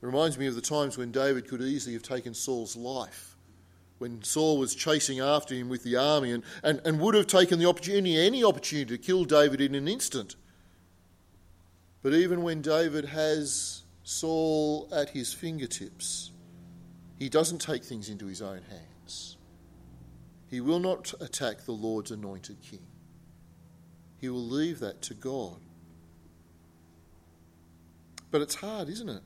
It 0.02 0.06
reminds 0.06 0.38
me 0.38 0.48
of 0.48 0.56
the 0.56 0.62
times 0.62 0.98
when 0.98 1.12
David 1.12 1.46
could 1.46 1.62
easily 1.62 1.96
have 1.96 2.04
taken 2.04 2.34
Saul's 2.34 2.78
life. 2.78 3.36
When 3.98 4.24
Saul 4.24 4.58
was 4.58 4.74
chasing 4.74 5.20
after 5.20 5.54
him 5.54 5.68
with 5.68 5.84
the 5.84 5.98
army 5.98 6.32
and, 6.32 6.44
and, 6.64 6.80
and 6.86 6.98
would 7.02 7.16
have 7.16 7.28
taken 7.28 7.60
the 7.60 7.68
opportunity, 7.68 8.18
any 8.18 8.42
opportunity, 8.42 8.98
to 8.98 9.04
kill 9.04 9.26
David 9.26 9.60
in 9.60 9.76
an 9.76 9.90
instant. 9.90 10.38
But 12.04 12.14
even 12.14 12.44
when 12.44 12.62
David 12.62 13.06
has 13.06 13.84
Saul 14.04 14.90
at 14.92 15.10
his 15.10 15.34
fingertips, 15.34 16.32
he 17.18 17.30
doesn't 17.30 17.60
take 17.60 17.84
things 17.84 18.10
into 18.10 18.26
his 18.26 18.42
own 18.42 18.62
hands. 18.70 19.38
He 20.50 20.60
will 20.60 20.80
not 20.80 21.14
attack 21.22 21.62
the 21.66 21.72
Lord's 21.72 22.12
anointed 22.12 22.58
king. 22.62 22.86
He 24.20 24.30
will 24.30 24.46
leave 24.46 24.80
that 24.82 25.02
to 25.04 25.14
God. 25.14 25.56
But 28.30 28.42
it's 28.42 28.56
hard, 28.56 28.90
isn't 28.90 29.10
it? 29.10 29.22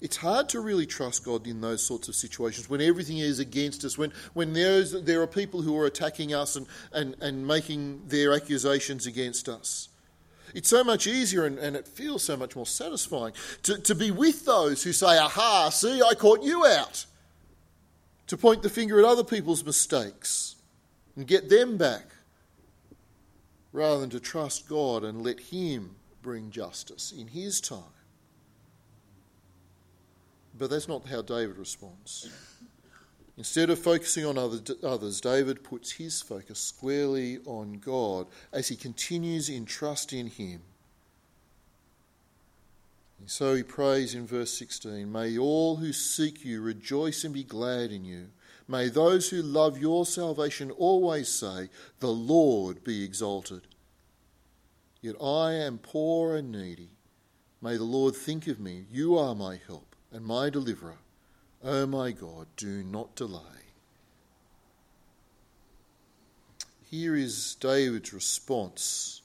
It's 0.00 0.16
hard 0.16 0.48
to 0.50 0.60
really 0.60 0.86
trust 0.86 1.24
God 1.24 1.46
in 1.46 1.60
those 1.60 1.86
sorts 1.86 2.08
of 2.08 2.16
situations 2.16 2.68
when 2.68 2.80
everything 2.80 3.18
is 3.18 3.38
against 3.38 3.84
us, 3.84 3.96
when, 3.96 4.12
when 4.32 4.52
there 4.52 5.22
are 5.22 5.26
people 5.28 5.62
who 5.62 5.78
are 5.78 5.86
attacking 5.86 6.34
us 6.34 6.56
and, 6.56 6.66
and, 6.92 7.14
and 7.20 7.46
making 7.46 8.02
their 8.08 8.32
accusations 8.32 9.06
against 9.06 9.48
us. 9.48 9.90
It's 10.54 10.68
so 10.68 10.84
much 10.84 11.06
easier 11.06 11.46
and, 11.46 11.58
and 11.58 11.76
it 11.76 11.86
feels 11.88 12.22
so 12.22 12.36
much 12.36 12.54
more 12.56 12.66
satisfying 12.66 13.32
to, 13.64 13.78
to 13.78 13.94
be 13.94 14.10
with 14.10 14.44
those 14.44 14.82
who 14.82 14.92
say, 14.92 15.18
Aha, 15.18 15.70
see, 15.70 16.02
I 16.02 16.14
caught 16.14 16.42
you 16.42 16.66
out. 16.66 17.06
To 18.28 18.36
point 18.36 18.62
the 18.62 18.70
finger 18.70 18.98
at 18.98 19.04
other 19.04 19.24
people's 19.24 19.64
mistakes 19.64 20.56
and 21.16 21.26
get 21.26 21.48
them 21.48 21.76
back, 21.76 22.06
rather 23.72 24.00
than 24.00 24.10
to 24.10 24.20
trust 24.20 24.68
God 24.68 25.04
and 25.04 25.22
let 25.22 25.40
Him 25.40 25.96
bring 26.22 26.50
justice 26.50 27.12
in 27.16 27.26
His 27.28 27.60
time. 27.60 27.82
But 30.58 30.70
that's 30.70 30.88
not 30.88 31.06
how 31.06 31.22
David 31.22 31.56
responds. 31.56 32.30
Instead 33.38 33.70
of 33.70 33.78
focusing 33.78 34.26
on 34.26 34.36
others, 34.36 35.20
David 35.20 35.64
puts 35.64 35.92
his 35.92 36.20
focus 36.20 36.58
squarely 36.58 37.38
on 37.46 37.78
God 37.78 38.26
as 38.52 38.68
he 38.68 38.76
continues 38.76 39.48
in 39.48 39.64
trust 39.64 40.12
in 40.12 40.26
Him. 40.26 40.60
And 43.18 43.30
so 43.30 43.54
he 43.54 43.62
prays 43.62 44.14
in 44.14 44.26
verse 44.26 44.52
16 44.58 45.10
May 45.10 45.38
all 45.38 45.76
who 45.76 45.92
seek 45.92 46.44
you 46.44 46.60
rejoice 46.60 47.24
and 47.24 47.32
be 47.32 47.44
glad 47.44 47.90
in 47.90 48.04
you. 48.04 48.30
May 48.68 48.88
those 48.88 49.30
who 49.30 49.42
love 49.42 49.78
your 49.78 50.04
salvation 50.04 50.70
always 50.72 51.28
say, 51.28 51.70
The 52.00 52.08
Lord 52.08 52.82
be 52.82 53.04
exalted. 53.04 53.62
Yet 55.00 55.14
I 55.22 55.52
am 55.52 55.78
poor 55.78 56.36
and 56.36 56.50
needy. 56.50 56.90
May 57.60 57.76
the 57.76 57.84
Lord 57.84 58.16
think 58.16 58.48
of 58.48 58.58
me. 58.58 58.86
You 58.90 59.16
are 59.16 59.34
my 59.36 59.58
help 59.66 59.94
and 60.10 60.24
my 60.24 60.50
deliverer. 60.50 60.98
Oh 61.64 61.86
my 61.86 62.10
God, 62.10 62.46
do 62.56 62.82
not 62.82 63.14
delay. 63.14 63.40
Here 66.90 67.14
is 67.16 67.54
David's 67.60 68.12
response 68.12 69.22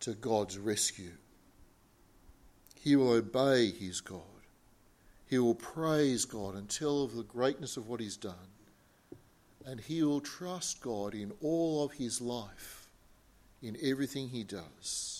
to 0.00 0.14
God's 0.14 0.58
rescue. 0.58 1.12
He 2.80 2.96
will 2.96 3.10
obey 3.10 3.70
his 3.70 4.00
God. 4.00 4.22
He 5.26 5.38
will 5.38 5.54
praise 5.54 6.24
God 6.24 6.54
and 6.54 6.68
tell 6.68 7.02
of 7.02 7.14
the 7.14 7.22
greatness 7.22 7.76
of 7.76 7.88
what 7.88 8.00
he's 8.00 8.16
done. 8.16 8.34
And 9.66 9.80
he 9.80 10.02
will 10.02 10.20
trust 10.20 10.80
God 10.80 11.14
in 11.14 11.32
all 11.42 11.84
of 11.84 11.92
his 11.92 12.20
life, 12.20 12.88
in 13.60 13.76
everything 13.82 14.28
he 14.28 14.42
does. 14.44 15.19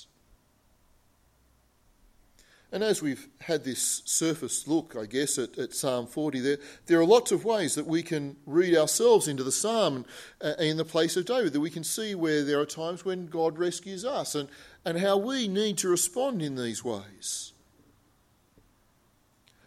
And 2.73 2.85
as 2.85 3.03
we've 3.03 3.29
had 3.41 3.65
this 3.65 4.03
surface 4.05 4.69
look, 4.69 4.95
I 4.97 5.07
guess, 5.07 5.39
at, 5.39 5.59
at, 5.59 5.75
Psalm 5.75 6.07
40, 6.07 6.41
there, 6.41 6.59
there 6.87 7.01
are 7.01 7.05
lots 7.05 7.33
of 7.33 7.45
ways 7.45 7.75
that 7.75 7.87
we 7.87 8.03
can 8.03 8.37
read 8.47 8.77
ourselves 8.77 9.27
into 9.27 9.43
the 9.43 9.51
psalm 9.51 10.05
uh, 10.41 10.53
in 10.61 10.77
the 10.77 10.85
place 10.85 11.17
of 11.17 11.25
David, 11.25 11.53
that 11.53 11.61
we 11.61 11.71
can 11.71 11.83
see 11.83 12.15
where 12.15 12.45
there 12.45 12.61
are 12.61 12.67
times 12.67 13.05
when 13.05 13.27
God 13.27 13.59
rescues 13.59 14.05
us 14.05 14.37
and, 14.37 14.49
and 14.85 15.01
how 15.01 15.17
we 15.17 15.49
need 15.49 15.79
to 15.79 15.89
respond 15.89 16.43
in 16.43 16.55
these 16.55 16.85
ways. 16.85 17.53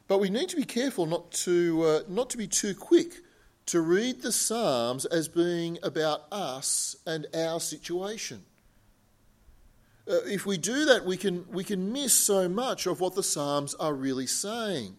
But 0.08 0.20
we 0.20 0.30
need 0.30 0.48
to 0.50 0.56
be 0.56 0.64
careful 0.64 1.06
not 1.06 1.32
to, 1.32 1.84
uh, 1.84 2.00
not 2.08 2.30
to 2.30 2.38
be 2.38 2.48
too 2.48 2.74
quick 2.74 3.16
to 3.66 3.82
read 3.82 4.22
the 4.22 4.32
Psalms 4.32 5.06
as 5.06 5.28
being 5.28 5.78
about 5.84 6.24
us 6.32 6.96
and 7.06 7.28
our 7.34 7.60
situation. 7.60 8.46
Uh, 10.08 10.16
if 10.26 10.46
we 10.46 10.58
do 10.58 10.86
that, 10.86 11.06
we 11.06 11.16
can, 11.16 11.46
we 11.50 11.64
can 11.64 11.92
miss 11.94 12.14
so 12.14 12.50
much 12.50 12.86
of 12.86 13.00
what 13.00 13.16
the 13.16 13.24
Psalms 13.24 13.74
are 13.76 13.94
really 13.94 14.28
saying. 14.28 14.98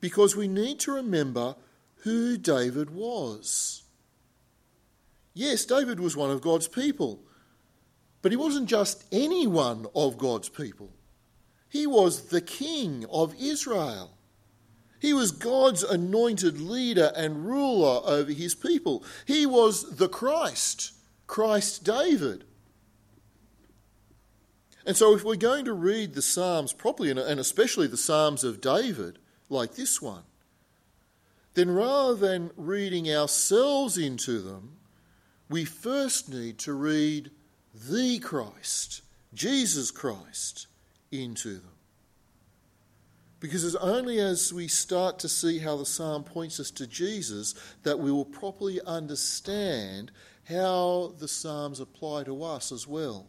Because 0.00 0.34
we 0.34 0.48
need 0.48 0.80
to 0.80 0.92
remember 0.92 1.56
who 2.02 2.36
David 2.36 2.90
was. 2.90 3.82
Yes, 5.34 5.64
David 5.64 6.00
was 6.00 6.16
one 6.16 6.30
of 6.30 6.40
God's 6.40 6.68
people, 6.68 7.20
but 8.20 8.32
he 8.32 8.36
wasn't 8.36 8.68
just 8.68 9.04
any 9.12 9.46
one 9.46 9.86
of 9.94 10.18
God's 10.18 10.48
people. 10.48 10.90
He 11.68 11.86
was 11.86 12.28
the 12.28 12.40
king 12.40 13.06
of 13.10 13.34
Israel. 13.40 14.10
He 15.00 15.12
was 15.12 15.32
God's 15.32 15.82
anointed 15.82 16.60
leader 16.60 17.12
and 17.16 17.46
ruler 17.46 18.02
over 18.04 18.30
his 18.30 18.54
people. 18.54 19.04
He 19.26 19.46
was 19.46 19.96
the 19.96 20.08
Christ, 20.08 20.92
Christ 21.26 21.82
David. 21.82 22.44
And 24.84 24.96
so, 24.96 25.14
if 25.14 25.24
we're 25.24 25.36
going 25.36 25.64
to 25.66 25.72
read 25.72 26.14
the 26.14 26.22
Psalms 26.22 26.72
properly, 26.72 27.10
and 27.10 27.20
especially 27.20 27.86
the 27.86 27.96
Psalms 27.96 28.42
of 28.42 28.60
David, 28.60 29.18
like 29.48 29.74
this 29.74 30.02
one, 30.02 30.24
then 31.54 31.70
rather 31.70 32.14
than 32.14 32.50
reading 32.56 33.10
ourselves 33.10 33.98
into 33.98 34.40
them, 34.40 34.78
we 35.48 35.64
first 35.64 36.32
need 36.32 36.58
to 36.60 36.72
read 36.72 37.30
the 37.74 38.18
Christ, 38.18 39.02
Jesus 39.34 39.90
Christ, 39.90 40.66
into 41.10 41.54
them. 41.54 41.68
Because 43.38 43.64
it's 43.64 43.74
only 43.76 44.20
as 44.20 44.52
we 44.52 44.68
start 44.68 45.18
to 45.18 45.28
see 45.28 45.58
how 45.58 45.76
the 45.76 45.84
psalm 45.84 46.22
points 46.22 46.60
us 46.60 46.70
to 46.72 46.86
Jesus 46.86 47.54
that 47.82 47.98
we 47.98 48.10
will 48.10 48.24
properly 48.24 48.80
understand 48.86 50.12
how 50.48 51.12
the 51.18 51.28
psalms 51.28 51.80
apply 51.80 52.24
to 52.24 52.42
us 52.44 52.72
as 52.72 52.86
well. 52.86 53.26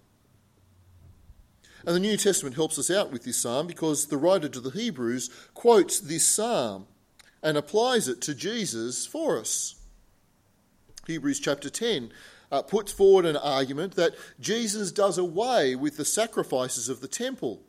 And 1.86 1.96
the 1.96 2.00
New 2.00 2.18
Testament 2.18 2.56
helps 2.56 2.80
us 2.80 2.90
out 2.90 3.12
with 3.12 3.24
this 3.24 3.38
psalm 3.38 3.68
because 3.68 4.08
the 4.08 4.18
writer 4.18 4.48
to 4.48 4.60
the 4.60 4.70
Hebrews 4.70 5.30
quotes 5.54 6.00
this 6.00 6.26
psalm 6.26 6.88
and 7.42 7.58
applies 7.58 8.08
it 8.08 8.22
to 8.22 8.34
Jesus 8.34 9.06
for 9.06 9.38
us. 9.38 9.76
Hebrews 11.06 11.42
chapter 11.42 11.70
10 11.70 12.12
uh, 12.52 12.62
puts 12.62 12.92
forward 12.92 13.26
an 13.26 13.36
argument 13.36 13.96
that 13.96 14.14
Jesus 14.40 14.92
does 14.92 15.18
away 15.18 15.76
with 15.76 15.98
the 15.98 16.06
sacrifices 16.06 16.88
of 16.88 17.02
the 17.02 17.08
temple. 17.08 17.62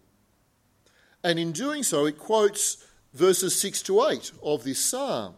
And 1.25 1.39
in 1.39 1.53
doing 1.53 1.83
so, 1.83 2.07
it 2.07 2.19
quotes 2.19 2.87
verses 3.13 3.59
6 3.59 3.83
to 3.85 4.07
8 4.07 4.33
of 4.43 4.63
this 4.63 4.79
psalm. 4.79 5.35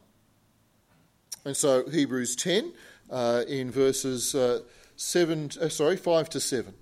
And 1.44 1.56
so 1.56 1.88
Hebrews 1.88 2.36
10 2.36 2.72
uh, 3.08 3.44
in 3.48 3.70
verses 3.70 4.34
uh, 4.34 4.60
7, 4.96 5.50
uh, 5.60 5.68
sorry, 5.68 5.96
5 5.96 6.28
to 6.30 6.40
7. 6.40 6.74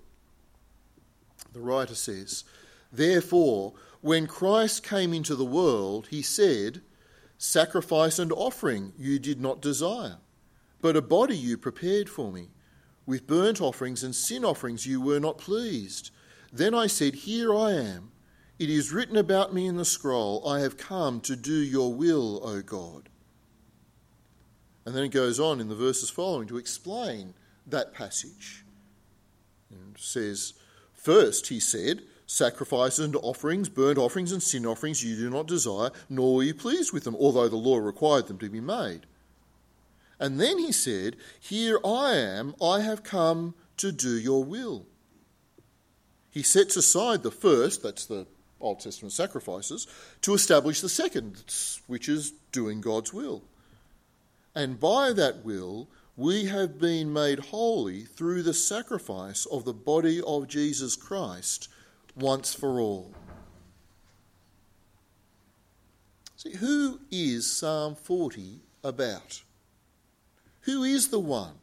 The 1.55 1.61
writer 1.61 1.95
says, 1.95 2.43
Therefore, 2.91 3.75
when 4.01 4.27
Christ 4.27 4.83
came 4.83 5.13
into 5.13 5.37
the 5.37 5.45
world, 5.45 6.07
he 6.07 6.21
said, 6.21 6.81
Sacrifice 7.37 8.19
and 8.19 8.33
offering 8.33 8.91
you 8.97 9.19
did 9.19 9.39
not 9.39 9.61
desire, 9.61 10.17
but 10.81 10.97
a 10.97 11.01
body 11.01 11.37
you 11.37 11.57
prepared 11.57 12.09
for 12.09 12.29
me. 12.29 12.49
With 13.05 13.25
burnt 13.25 13.61
offerings 13.61 14.03
and 14.03 14.13
sin 14.13 14.43
offerings 14.43 14.85
you 14.85 14.99
were 14.99 15.21
not 15.21 15.37
pleased. 15.37 16.11
Then 16.51 16.75
I 16.75 16.87
said, 16.87 17.15
Here 17.15 17.55
I 17.55 17.71
am. 17.71 18.11
It 18.59 18.69
is 18.69 18.91
written 18.91 19.15
about 19.15 19.53
me 19.53 19.65
in 19.65 19.77
the 19.77 19.85
scroll, 19.85 20.45
I 20.45 20.59
have 20.59 20.75
come 20.75 21.21
to 21.21 21.37
do 21.37 21.55
your 21.55 21.93
will, 21.93 22.41
O 22.45 22.61
God. 22.61 23.07
And 24.85 24.93
then 24.93 25.05
it 25.05 25.09
goes 25.09 25.39
on 25.39 25.61
in 25.61 25.69
the 25.69 25.75
verses 25.75 26.09
following 26.09 26.49
to 26.49 26.57
explain 26.57 27.33
that 27.65 27.93
passage. 27.93 28.65
And 29.71 29.95
says, 29.97 30.53
First, 31.05 31.49
he 31.49 31.59
said, 31.59 32.01
Sacrifices 32.25 33.05
and 33.05 33.15
offerings, 33.17 33.69
burnt 33.69 33.99
offerings 33.99 34.31
and 34.31 34.41
sin 34.41 34.65
offerings 34.65 35.03
you 35.03 35.15
do 35.15 35.29
not 35.29 35.45
desire, 35.45 35.91
nor 36.09 36.33
were 36.33 36.43
you 36.43 36.55
pleased 36.55 36.91
with 36.91 37.03
them, 37.03 37.15
although 37.19 37.47
the 37.47 37.57
law 37.57 37.77
required 37.77 38.25
them 38.25 38.39
to 38.39 38.49
be 38.49 38.59
made. 38.59 39.01
And 40.19 40.41
then 40.41 40.57
he 40.57 40.71
said, 40.71 41.17
Here 41.39 41.79
I 41.85 42.15
am, 42.15 42.55
I 42.59 42.79
have 42.79 43.03
come 43.03 43.53
to 43.77 43.91
do 43.91 44.17
your 44.17 44.43
will. 44.43 44.87
He 46.31 46.41
sets 46.41 46.75
aside 46.75 47.21
the 47.21 47.29
first, 47.29 47.83
that's 47.83 48.07
the 48.07 48.25
Old 48.59 48.79
Testament 48.79 49.13
sacrifices, 49.13 49.85
to 50.21 50.33
establish 50.33 50.81
the 50.81 50.89
second, 50.89 51.43
which 51.85 52.09
is 52.09 52.31
doing 52.51 52.81
God's 52.81 53.13
will. 53.13 53.43
And 54.55 54.79
by 54.79 55.13
that 55.13 55.45
will, 55.45 55.87
we 56.17 56.45
have 56.45 56.79
been 56.79 57.11
made 57.11 57.39
holy 57.39 58.03
through 58.03 58.41
the 58.43 58.53
sacrifice 58.53 59.45
of 59.47 59.65
the 59.65 59.73
body 59.73 60.21
of 60.25 60.47
Jesus 60.47 60.95
Christ 60.95 61.67
once 62.15 62.53
for 62.53 62.79
all. 62.79 63.13
See, 66.37 66.55
who 66.55 67.01
is 67.11 67.49
Psalm 67.51 67.95
40 67.95 68.61
about? 68.83 69.43
Who 70.61 70.83
is 70.83 71.09
the 71.09 71.19
one 71.19 71.55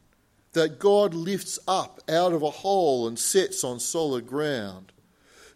that 0.52 0.78
God 0.78 1.14
lifts 1.14 1.58
up 1.66 2.00
out 2.08 2.34
of 2.34 2.42
a 2.42 2.50
hole 2.50 3.08
and 3.08 3.18
sets 3.18 3.64
on 3.64 3.80
solid 3.80 4.26
ground? 4.26 4.92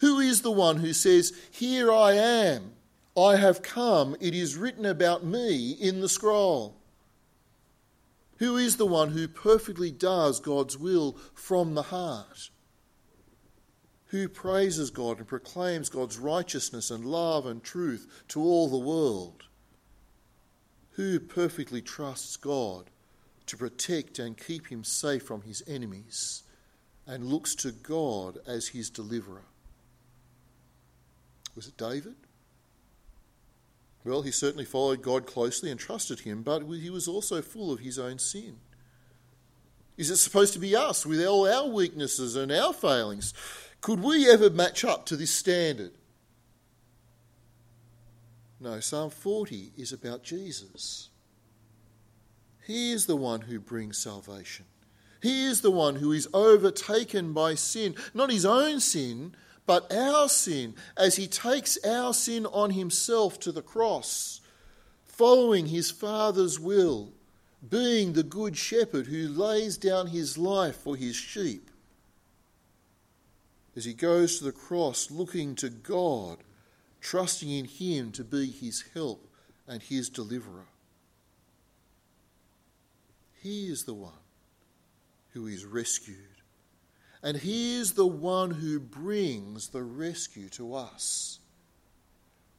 Who 0.00 0.20
is 0.20 0.40
the 0.40 0.50
one 0.50 0.78
who 0.78 0.94
says, 0.94 1.32
Here 1.50 1.92
I 1.92 2.12
am, 2.12 2.72
I 3.16 3.36
have 3.36 3.62
come, 3.62 4.16
it 4.20 4.34
is 4.34 4.56
written 4.56 4.86
about 4.86 5.24
me 5.24 5.72
in 5.72 6.00
the 6.00 6.08
scroll? 6.08 6.75
Who 8.38 8.56
is 8.56 8.76
the 8.76 8.86
one 8.86 9.10
who 9.10 9.28
perfectly 9.28 9.90
does 9.90 10.40
God's 10.40 10.78
will 10.78 11.16
from 11.34 11.74
the 11.74 11.82
heart? 11.82 12.50
Who 14.06 14.28
praises 14.28 14.90
God 14.90 15.18
and 15.18 15.26
proclaims 15.26 15.88
God's 15.88 16.18
righteousness 16.18 16.90
and 16.90 17.04
love 17.04 17.46
and 17.46 17.62
truth 17.62 18.24
to 18.28 18.40
all 18.40 18.68
the 18.68 18.76
world? 18.76 19.44
Who 20.92 21.18
perfectly 21.18 21.82
trusts 21.82 22.36
God 22.36 22.90
to 23.46 23.56
protect 23.56 24.18
and 24.18 24.36
keep 24.36 24.68
him 24.68 24.84
safe 24.84 25.22
from 25.22 25.42
his 25.42 25.62
enemies 25.66 26.42
and 27.06 27.24
looks 27.24 27.54
to 27.56 27.72
God 27.72 28.38
as 28.46 28.68
his 28.68 28.90
deliverer? 28.90 29.44
Was 31.54 31.68
it 31.68 31.76
David? 31.76 32.16
Well, 34.06 34.22
he 34.22 34.30
certainly 34.30 34.64
followed 34.64 35.02
God 35.02 35.26
closely 35.26 35.68
and 35.68 35.80
trusted 35.80 36.20
him, 36.20 36.42
but 36.42 36.62
he 36.62 36.90
was 36.90 37.08
also 37.08 37.42
full 37.42 37.72
of 37.72 37.80
his 37.80 37.98
own 37.98 38.20
sin. 38.20 38.58
Is 39.96 40.10
it 40.10 40.18
supposed 40.18 40.52
to 40.52 40.60
be 40.60 40.76
us 40.76 41.04
with 41.04 41.24
all 41.24 41.48
our 41.48 41.68
weaknesses 41.68 42.36
and 42.36 42.52
our 42.52 42.72
failings? 42.72 43.34
Could 43.80 44.00
we 44.00 44.30
ever 44.30 44.48
match 44.48 44.84
up 44.84 45.06
to 45.06 45.16
this 45.16 45.32
standard? 45.32 45.90
No, 48.60 48.78
Psalm 48.78 49.10
40 49.10 49.72
is 49.76 49.92
about 49.92 50.22
Jesus. 50.22 51.08
He 52.64 52.92
is 52.92 53.06
the 53.06 53.16
one 53.16 53.42
who 53.42 53.58
brings 53.58 53.98
salvation. 53.98 54.66
He 55.20 55.46
is 55.46 55.62
the 55.62 55.70
one 55.72 55.96
who 55.96 56.12
is 56.12 56.28
overtaken 56.32 57.32
by 57.32 57.56
sin, 57.56 57.96
not 58.14 58.30
his 58.30 58.46
own 58.46 58.78
sin, 58.78 59.34
but 59.66 59.92
our 59.92 60.28
sin, 60.28 60.74
as 60.96 61.16
he 61.16 61.26
takes 61.26 61.76
our 61.84 62.14
sin 62.14 62.46
on 62.46 62.70
himself 62.70 63.38
to 63.40 63.52
the 63.52 63.62
cross, 63.62 64.40
following 65.04 65.66
his 65.66 65.90
Father's 65.90 66.60
will, 66.60 67.12
being 67.68 68.12
the 68.12 68.22
good 68.22 68.56
shepherd 68.56 69.08
who 69.08 69.26
lays 69.28 69.76
down 69.76 70.08
his 70.08 70.38
life 70.38 70.76
for 70.76 70.94
his 70.96 71.16
sheep. 71.16 71.70
As 73.74 73.84
he 73.84 73.92
goes 73.92 74.38
to 74.38 74.44
the 74.44 74.52
cross, 74.52 75.10
looking 75.10 75.56
to 75.56 75.68
God, 75.68 76.38
trusting 77.00 77.50
in 77.50 77.64
him 77.64 78.12
to 78.12 78.24
be 78.24 78.46
his 78.46 78.84
help 78.94 79.28
and 79.66 79.82
his 79.82 80.08
deliverer. 80.08 80.66
He 83.42 83.68
is 83.68 83.84
the 83.84 83.94
one 83.94 84.12
who 85.32 85.46
is 85.46 85.64
rescued 85.64 86.35
and 87.26 87.36
He 87.36 87.74
is 87.74 87.94
the 87.94 88.06
one 88.06 88.52
who 88.52 88.78
brings 88.78 89.70
the 89.70 89.82
rescue 89.82 90.48
to 90.50 90.76
us. 90.76 91.40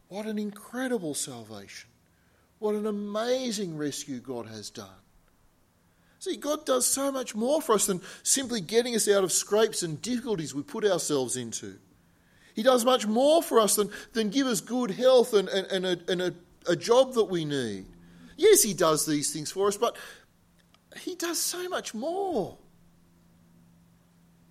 What 0.10 0.26
an 0.26 0.38
incredible 0.38 1.14
salvation. 1.14 1.90
What 2.60 2.76
an 2.76 2.86
amazing 2.86 3.78
rescue 3.78 4.20
God 4.20 4.46
has 4.48 4.70
done. 4.70 4.90
See, 6.20 6.36
God 6.36 6.66
does 6.66 6.86
so 6.86 7.14
much 7.14 7.34
more 7.34 7.62
for 7.62 7.76
us 7.76 7.86
than 7.86 8.02
simply 8.24 8.60
getting 8.60 8.94
us 8.94 9.08
out 9.08 9.24
of 9.24 9.32
scrapes 9.32 9.84
and 9.84 10.02
difficulties 10.02 10.54
we 10.54 10.64
put 10.64 10.84
ourselves 10.84 11.38
into. 11.38 11.76
He 12.54 12.62
does 12.62 12.84
much 12.84 13.08
more 13.08 13.42
for 13.42 13.62
us 13.62 13.78
than, 13.78 13.90
than 14.12 14.32
give 14.32 14.48
us 14.48 14.60
good 14.60 14.92
health 14.92 15.34
and, 15.34 15.48
and, 15.48 15.68
and, 15.68 15.86
a, 15.86 16.12
and 16.12 16.22
a, 16.22 16.34
a 16.68 16.76
job 16.76 17.14
that 17.14 17.30
we 17.30 17.46
need. 17.46 17.86
Yes, 18.36 18.64
He 18.64 18.74
does 18.74 19.06
these 19.06 19.32
things 19.32 19.50
for 19.50 19.70
us, 19.70 19.78
but 19.78 19.96
He 21.00 21.16
does 21.16 21.40
so 21.40 21.70
much 21.70 21.94
more. 21.94 22.58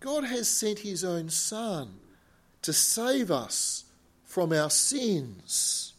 God 0.07 0.23
has 0.23 0.47
sent 0.47 0.79
his 0.79 1.03
own 1.03 1.31
Son 1.31 1.97
to 2.62 2.73
save 2.73 3.29
us 3.29 3.87
from 4.25 4.53
our 4.53 4.71
sins, 4.71 5.95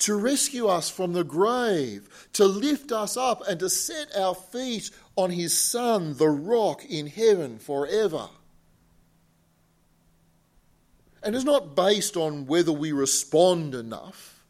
to 0.00 0.14
rescue 0.14 0.66
us 0.66 0.90
from 0.90 1.14
the 1.14 1.24
grave, 1.24 2.28
to 2.34 2.44
lift 2.44 2.92
us 2.92 3.16
up, 3.16 3.40
and 3.48 3.58
to 3.60 3.70
set 3.70 4.14
our 4.14 4.34
feet 4.34 4.90
on 5.16 5.30
his 5.30 5.58
Son, 5.58 6.18
the 6.18 6.28
rock 6.28 6.84
in 6.84 7.06
heaven 7.06 7.58
forever. 7.58 8.28
And 11.22 11.34
it's 11.34 11.42
not 11.42 11.74
based 11.74 12.18
on 12.18 12.44
whether 12.44 12.72
we 12.72 12.92
respond 12.92 13.74
enough. 13.74 14.44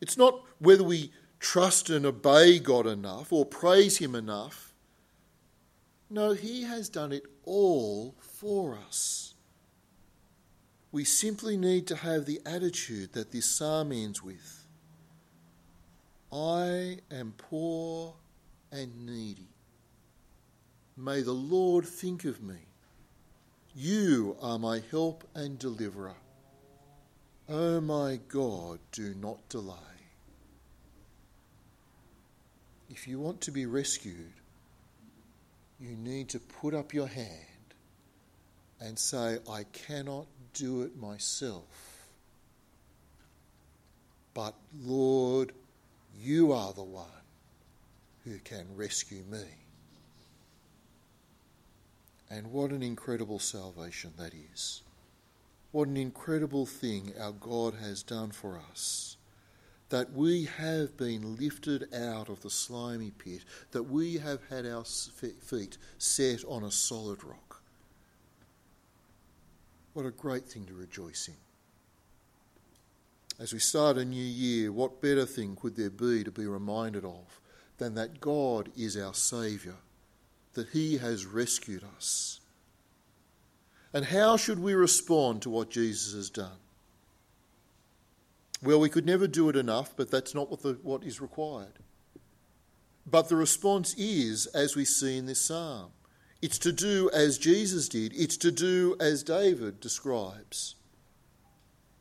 It's 0.00 0.16
not 0.16 0.40
whether 0.58 0.84
we 0.84 1.12
trust 1.38 1.90
and 1.90 2.06
obey 2.06 2.60
God 2.60 2.86
enough 2.86 3.30
or 3.30 3.44
praise 3.44 3.98
Him 3.98 4.14
enough. 4.14 4.72
No, 6.08 6.32
He 6.32 6.62
has 6.62 6.88
done 6.88 7.12
it 7.12 7.24
all 7.44 8.14
for 8.20 8.78
us. 8.86 9.34
We 10.92 11.04
simply 11.04 11.56
need 11.56 11.86
to 11.88 11.96
have 11.96 12.24
the 12.24 12.40
attitude 12.46 13.12
that 13.14 13.32
this 13.32 13.46
psalm 13.46 13.92
ends 13.92 14.22
with 14.22 14.66
I 16.32 16.98
am 17.10 17.34
poor 17.36 18.14
and 18.72 19.06
needy. 19.06 19.48
May 20.96 21.22
the 21.22 21.32
Lord 21.32 21.86
think 21.86 22.24
of 22.24 22.42
me. 22.42 22.66
You 23.74 24.36
are 24.40 24.58
my 24.58 24.82
help 24.90 25.24
and 25.34 25.58
deliverer. 25.58 26.14
O 27.48 27.76
oh 27.76 27.80
my 27.80 28.20
God, 28.28 28.78
do 28.92 29.14
not 29.14 29.48
delay. 29.48 29.74
If 32.88 33.08
you 33.08 33.18
want 33.18 33.40
to 33.42 33.50
be 33.50 33.66
rescued, 33.66 34.32
you 35.84 35.96
need 35.96 36.28
to 36.30 36.38
put 36.38 36.74
up 36.74 36.94
your 36.94 37.06
hand 37.06 37.28
and 38.80 38.98
say, 38.98 39.38
I 39.50 39.64
cannot 39.72 40.26
do 40.54 40.82
it 40.82 40.96
myself. 41.00 42.06
But 44.32 44.54
Lord, 44.82 45.52
you 46.20 46.52
are 46.52 46.72
the 46.72 46.82
one 46.82 47.06
who 48.24 48.38
can 48.38 48.66
rescue 48.74 49.22
me. 49.30 49.44
And 52.30 52.50
what 52.50 52.70
an 52.70 52.82
incredible 52.82 53.38
salvation 53.38 54.12
that 54.16 54.32
is. 54.54 54.82
What 55.72 55.88
an 55.88 55.96
incredible 55.96 56.66
thing 56.66 57.12
our 57.20 57.32
God 57.32 57.74
has 57.74 58.02
done 58.02 58.30
for 58.30 58.60
us. 58.70 59.16
That 59.94 60.12
we 60.12 60.48
have 60.58 60.96
been 60.96 61.36
lifted 61.36 61.94
out 61.94 62.28
of 62.28 62.42
the 62.42 62.50
slimy 62.50 63.12
pit, 63.12 63.44
that 63.70 63.84
we 63.84 64.18
have 64.18 64.40
had 64.50 64.66
our 64.66 64.82
feet 64.84 65.78
set 65.98 66.44
on 66.48 66.64
a 66.64 66.70
solid 66.72 67.22
rock. 67.22 67.62
What 69.92 70.04
a 70.04 70.10
great 70.10 70.46
thing 70.46 70.66
to 70.66 70.74
rejoice 70.74 71.28
in. 71.28 71.36
As 73.38 73.52
we 73.52 73.60
start 73.60 73.96
a 73.96 74.04
new 74.04 74.16
year, 74.20 74.72
what 74.72 75.00
better 75.00 75.24
thing 75.24 75.54
could 75.54 75.76
there 75.76 75.90
be 75.90 76.24
to 76.24 76.32
be 76.32 76.48
reminded 76.48 77.04
of 77.04 77.40
than 77.78 77.94
that 77.94 78.20
God 78.20 78.72
is 78.76 78.96
our 78.96 79.14
Saviour, 79.14 79.76
that 80.54 80.70
He 80.70 80.96
has 80.96 81.24
rescued 81.24 81.84
us? 81.96 82.40
And 83.92 84.06
how 84.06 84.38
should 84.38 84.58
we 84.58 84.74
respond 84.74 85.42
to 85.42 85.50
what 85.50 85.70
Jesus 85.70 86.14
has 86.14 86.30
done? 86.30 86.63
Well, 88.64 88.80
we 88.80 88.88
could 88.88 89.04
never 89.04 89.26
do 89.26 89.50
it 89.50 89.56
enough, 89.56 89.94
but 89.94 90.10
that's 90.10 90.34
not 90.34 90.50
what, 90.50 90.62
the, 90.62 90.78
what 90.82 91.04
is 91.04 91.20
required. 91.20 91.78
But 93.06 93.28
the 93.28 93.36
response 93.36 93.94
is, 93.98 94.46
as 94.46 94.74
we 94.74 94.86
see 94.86 95.18
in 95.18 95.26
this 95.26 95.40
psalm, 95.42 95.90
it's 96.40 96.58
to 96.60 96.72
do 96.72 97.10
as 97.12 97.36
Jesus 97.36 97.90
did, 97.90 98.14
it's 98.16 98.38
to 98.38 98.50
do 98.50 98.96
as 98.98 99.22
David 99.22 99.80
describes. 99.80 100.76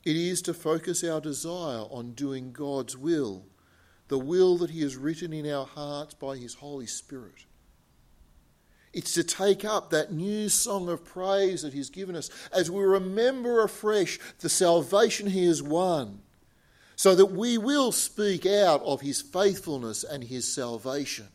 It 0.05 0.15
is 0.15 0.41
to 0.43 0.53
focus 0.53 1.03
our 1.03 1.19
desire 1.19 1.81
on 1.91 2.13
doing 2.13 2.53
God's 2.53 2.95
will, 2.95 3.43
the 4.07 4.19
will 4.19 4.57
that 4.59 4.69
He 4.69 4.83
has 4.83 4.95
written 4.95 5.33
in 5.33 5.49
our 5.49 5.65
hearts 5.65 6.13
by 6.13 6.37
His 6.37 6.55
Holy 6.55 6.87
Spirit. 6.87 7.45
It's 8.93 9.13
to 9.15 9.23
take 9.23 9.65
up 9.65 9.89
that 9.89 10.13
new 10.13 10.47
song 10.47 10.87
of 10.87 11.03
praise 11.03 11.63
that 11.63 11.73
He's 11.73 11.89
given 11.89 12.15
us 12.15 12.29
as 12.53 12.71
we 12.71 12.83
remember 12.83 13.61
afresh 13.61 14.17
the 14.39 14.49
salvation 14.49 15.27
He 15.27 15.45
has 15.47 15.61
won, 15.61 16.21
so 16.95 17.15
that 17.15 17.27
we 17.27 17.57
will 17.57 17.91
speak 17.91 18.45
out 18.45 18.81
of 18.83 19.01
His 19.01 19.21
faithfulness 19.21 20.03
and 20.03 20.23
His 20.23 20.51
salvation. 20.51 21.27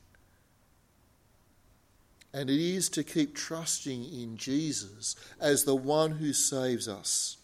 And 2.33 2.51
it 2.51 2.61
is 2.61 2.89
to 2.91 3.03
keep 3.03 3.35
trusting 3.35 4.05
in 4.05 4.37
Jesus 4.37 5.17
as 5.41 5.65
the 5.65 5.75
one 5.75 6.13
who 6.13 6.33
saves 6.33 6.87
us. 6.87 7.39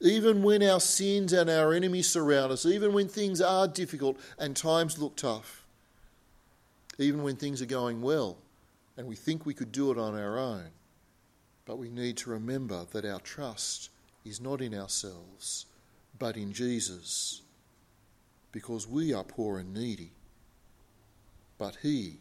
Even 0.00 0.42
when 0.42 0.62
our 0.62 0.80
sins 0.80 1.32
and 1.32 1.48
our 1.48 1.72
enemies 1.72 2.08
surround 2.08 2.52
us, 2.52 2.66
even 2.66 2.92
when 2.92 3.08
things 3.08 3.40
are 3.40 3.68
difficult 3.68 4.18
and 4.38 4.56
times 4.56 4.98
look 4.98 5.16
tough, 5.16 5.64
even 6.98 7.22
when 7.22 7.36
things 7.36 7.62
are 7.62 7.66
going 7.66 8.00
well, 8.00 8.38
and 8.96 9.06
we 9.06 9.16
think 9.16 9.44
we 9.44 9.54
could 9.54 9.72
do 9.72 9.90
it 9.90 9.98
on 9.98 10.18
our 10.18 10.38
own. 10.38 10.66
But 11.64 11.78
we 11.78 11.88
need 11.88 12.16
to 12.18 12.30
remember 12.30 12.86
that 12.92 13.04
our 13.04 13.20
trust 13.20 13.90
is 14.24 14.40
not 14.40 14.60
in 14.60 14.74
ourselves, 14.74 15.66
but 16.18 16.36
in 16.36 16.52
Jesus, 16.52 17.42
because 18.52 18.86
we 18.86 19.12
are 19.12 19.24
poor 19.24 19.58
and 19.58 19.72
needy. 19.72 20.12
But 21.58 21.76
He 21.82 22.18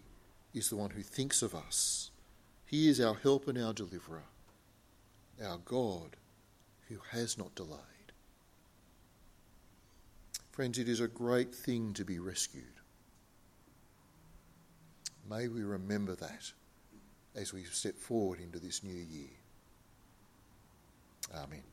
is 0.53 0.69
the 0.69 0.75
one 0.75 0.91
who 0.91 1.01
thinks 1.01 1.41
of 1.41 1.53
us. 1.53 2.11
He 2.65 2.87
is 2.87 3.01
our 3.01 3.15
help 3.15 3.47
and 3.47 3.57
our 3.57 3.73
deliverer, 3.73 4.23
our 5.43 5.57
God 5.65 6.15
who 6.87 6.97
has 7.11 7.37
not 7.37 7.53
delayed. 7.55 7.79
Friends, 10.51 10.77
it 10.77 10.89
is 10.89 10.99
a 10.99 11.07
great 11.07 11.53
thing 11.55 11.93
to 11.93 12.03
be 12.03 12.19
rescued. 12.19 12.63
May 15.29 15.47
we 15.47 15.63
remember 15.63 16.15
that 16.15 16.51
as 17.35 17.53
we 17.53 17.63
step 17.63 17.97
forward 17.97 18.39
into 18.39 18.59
this 18.59 18.83
new 18.83 18.91
year. 18.91 19.29
Amen. 21.33 21.63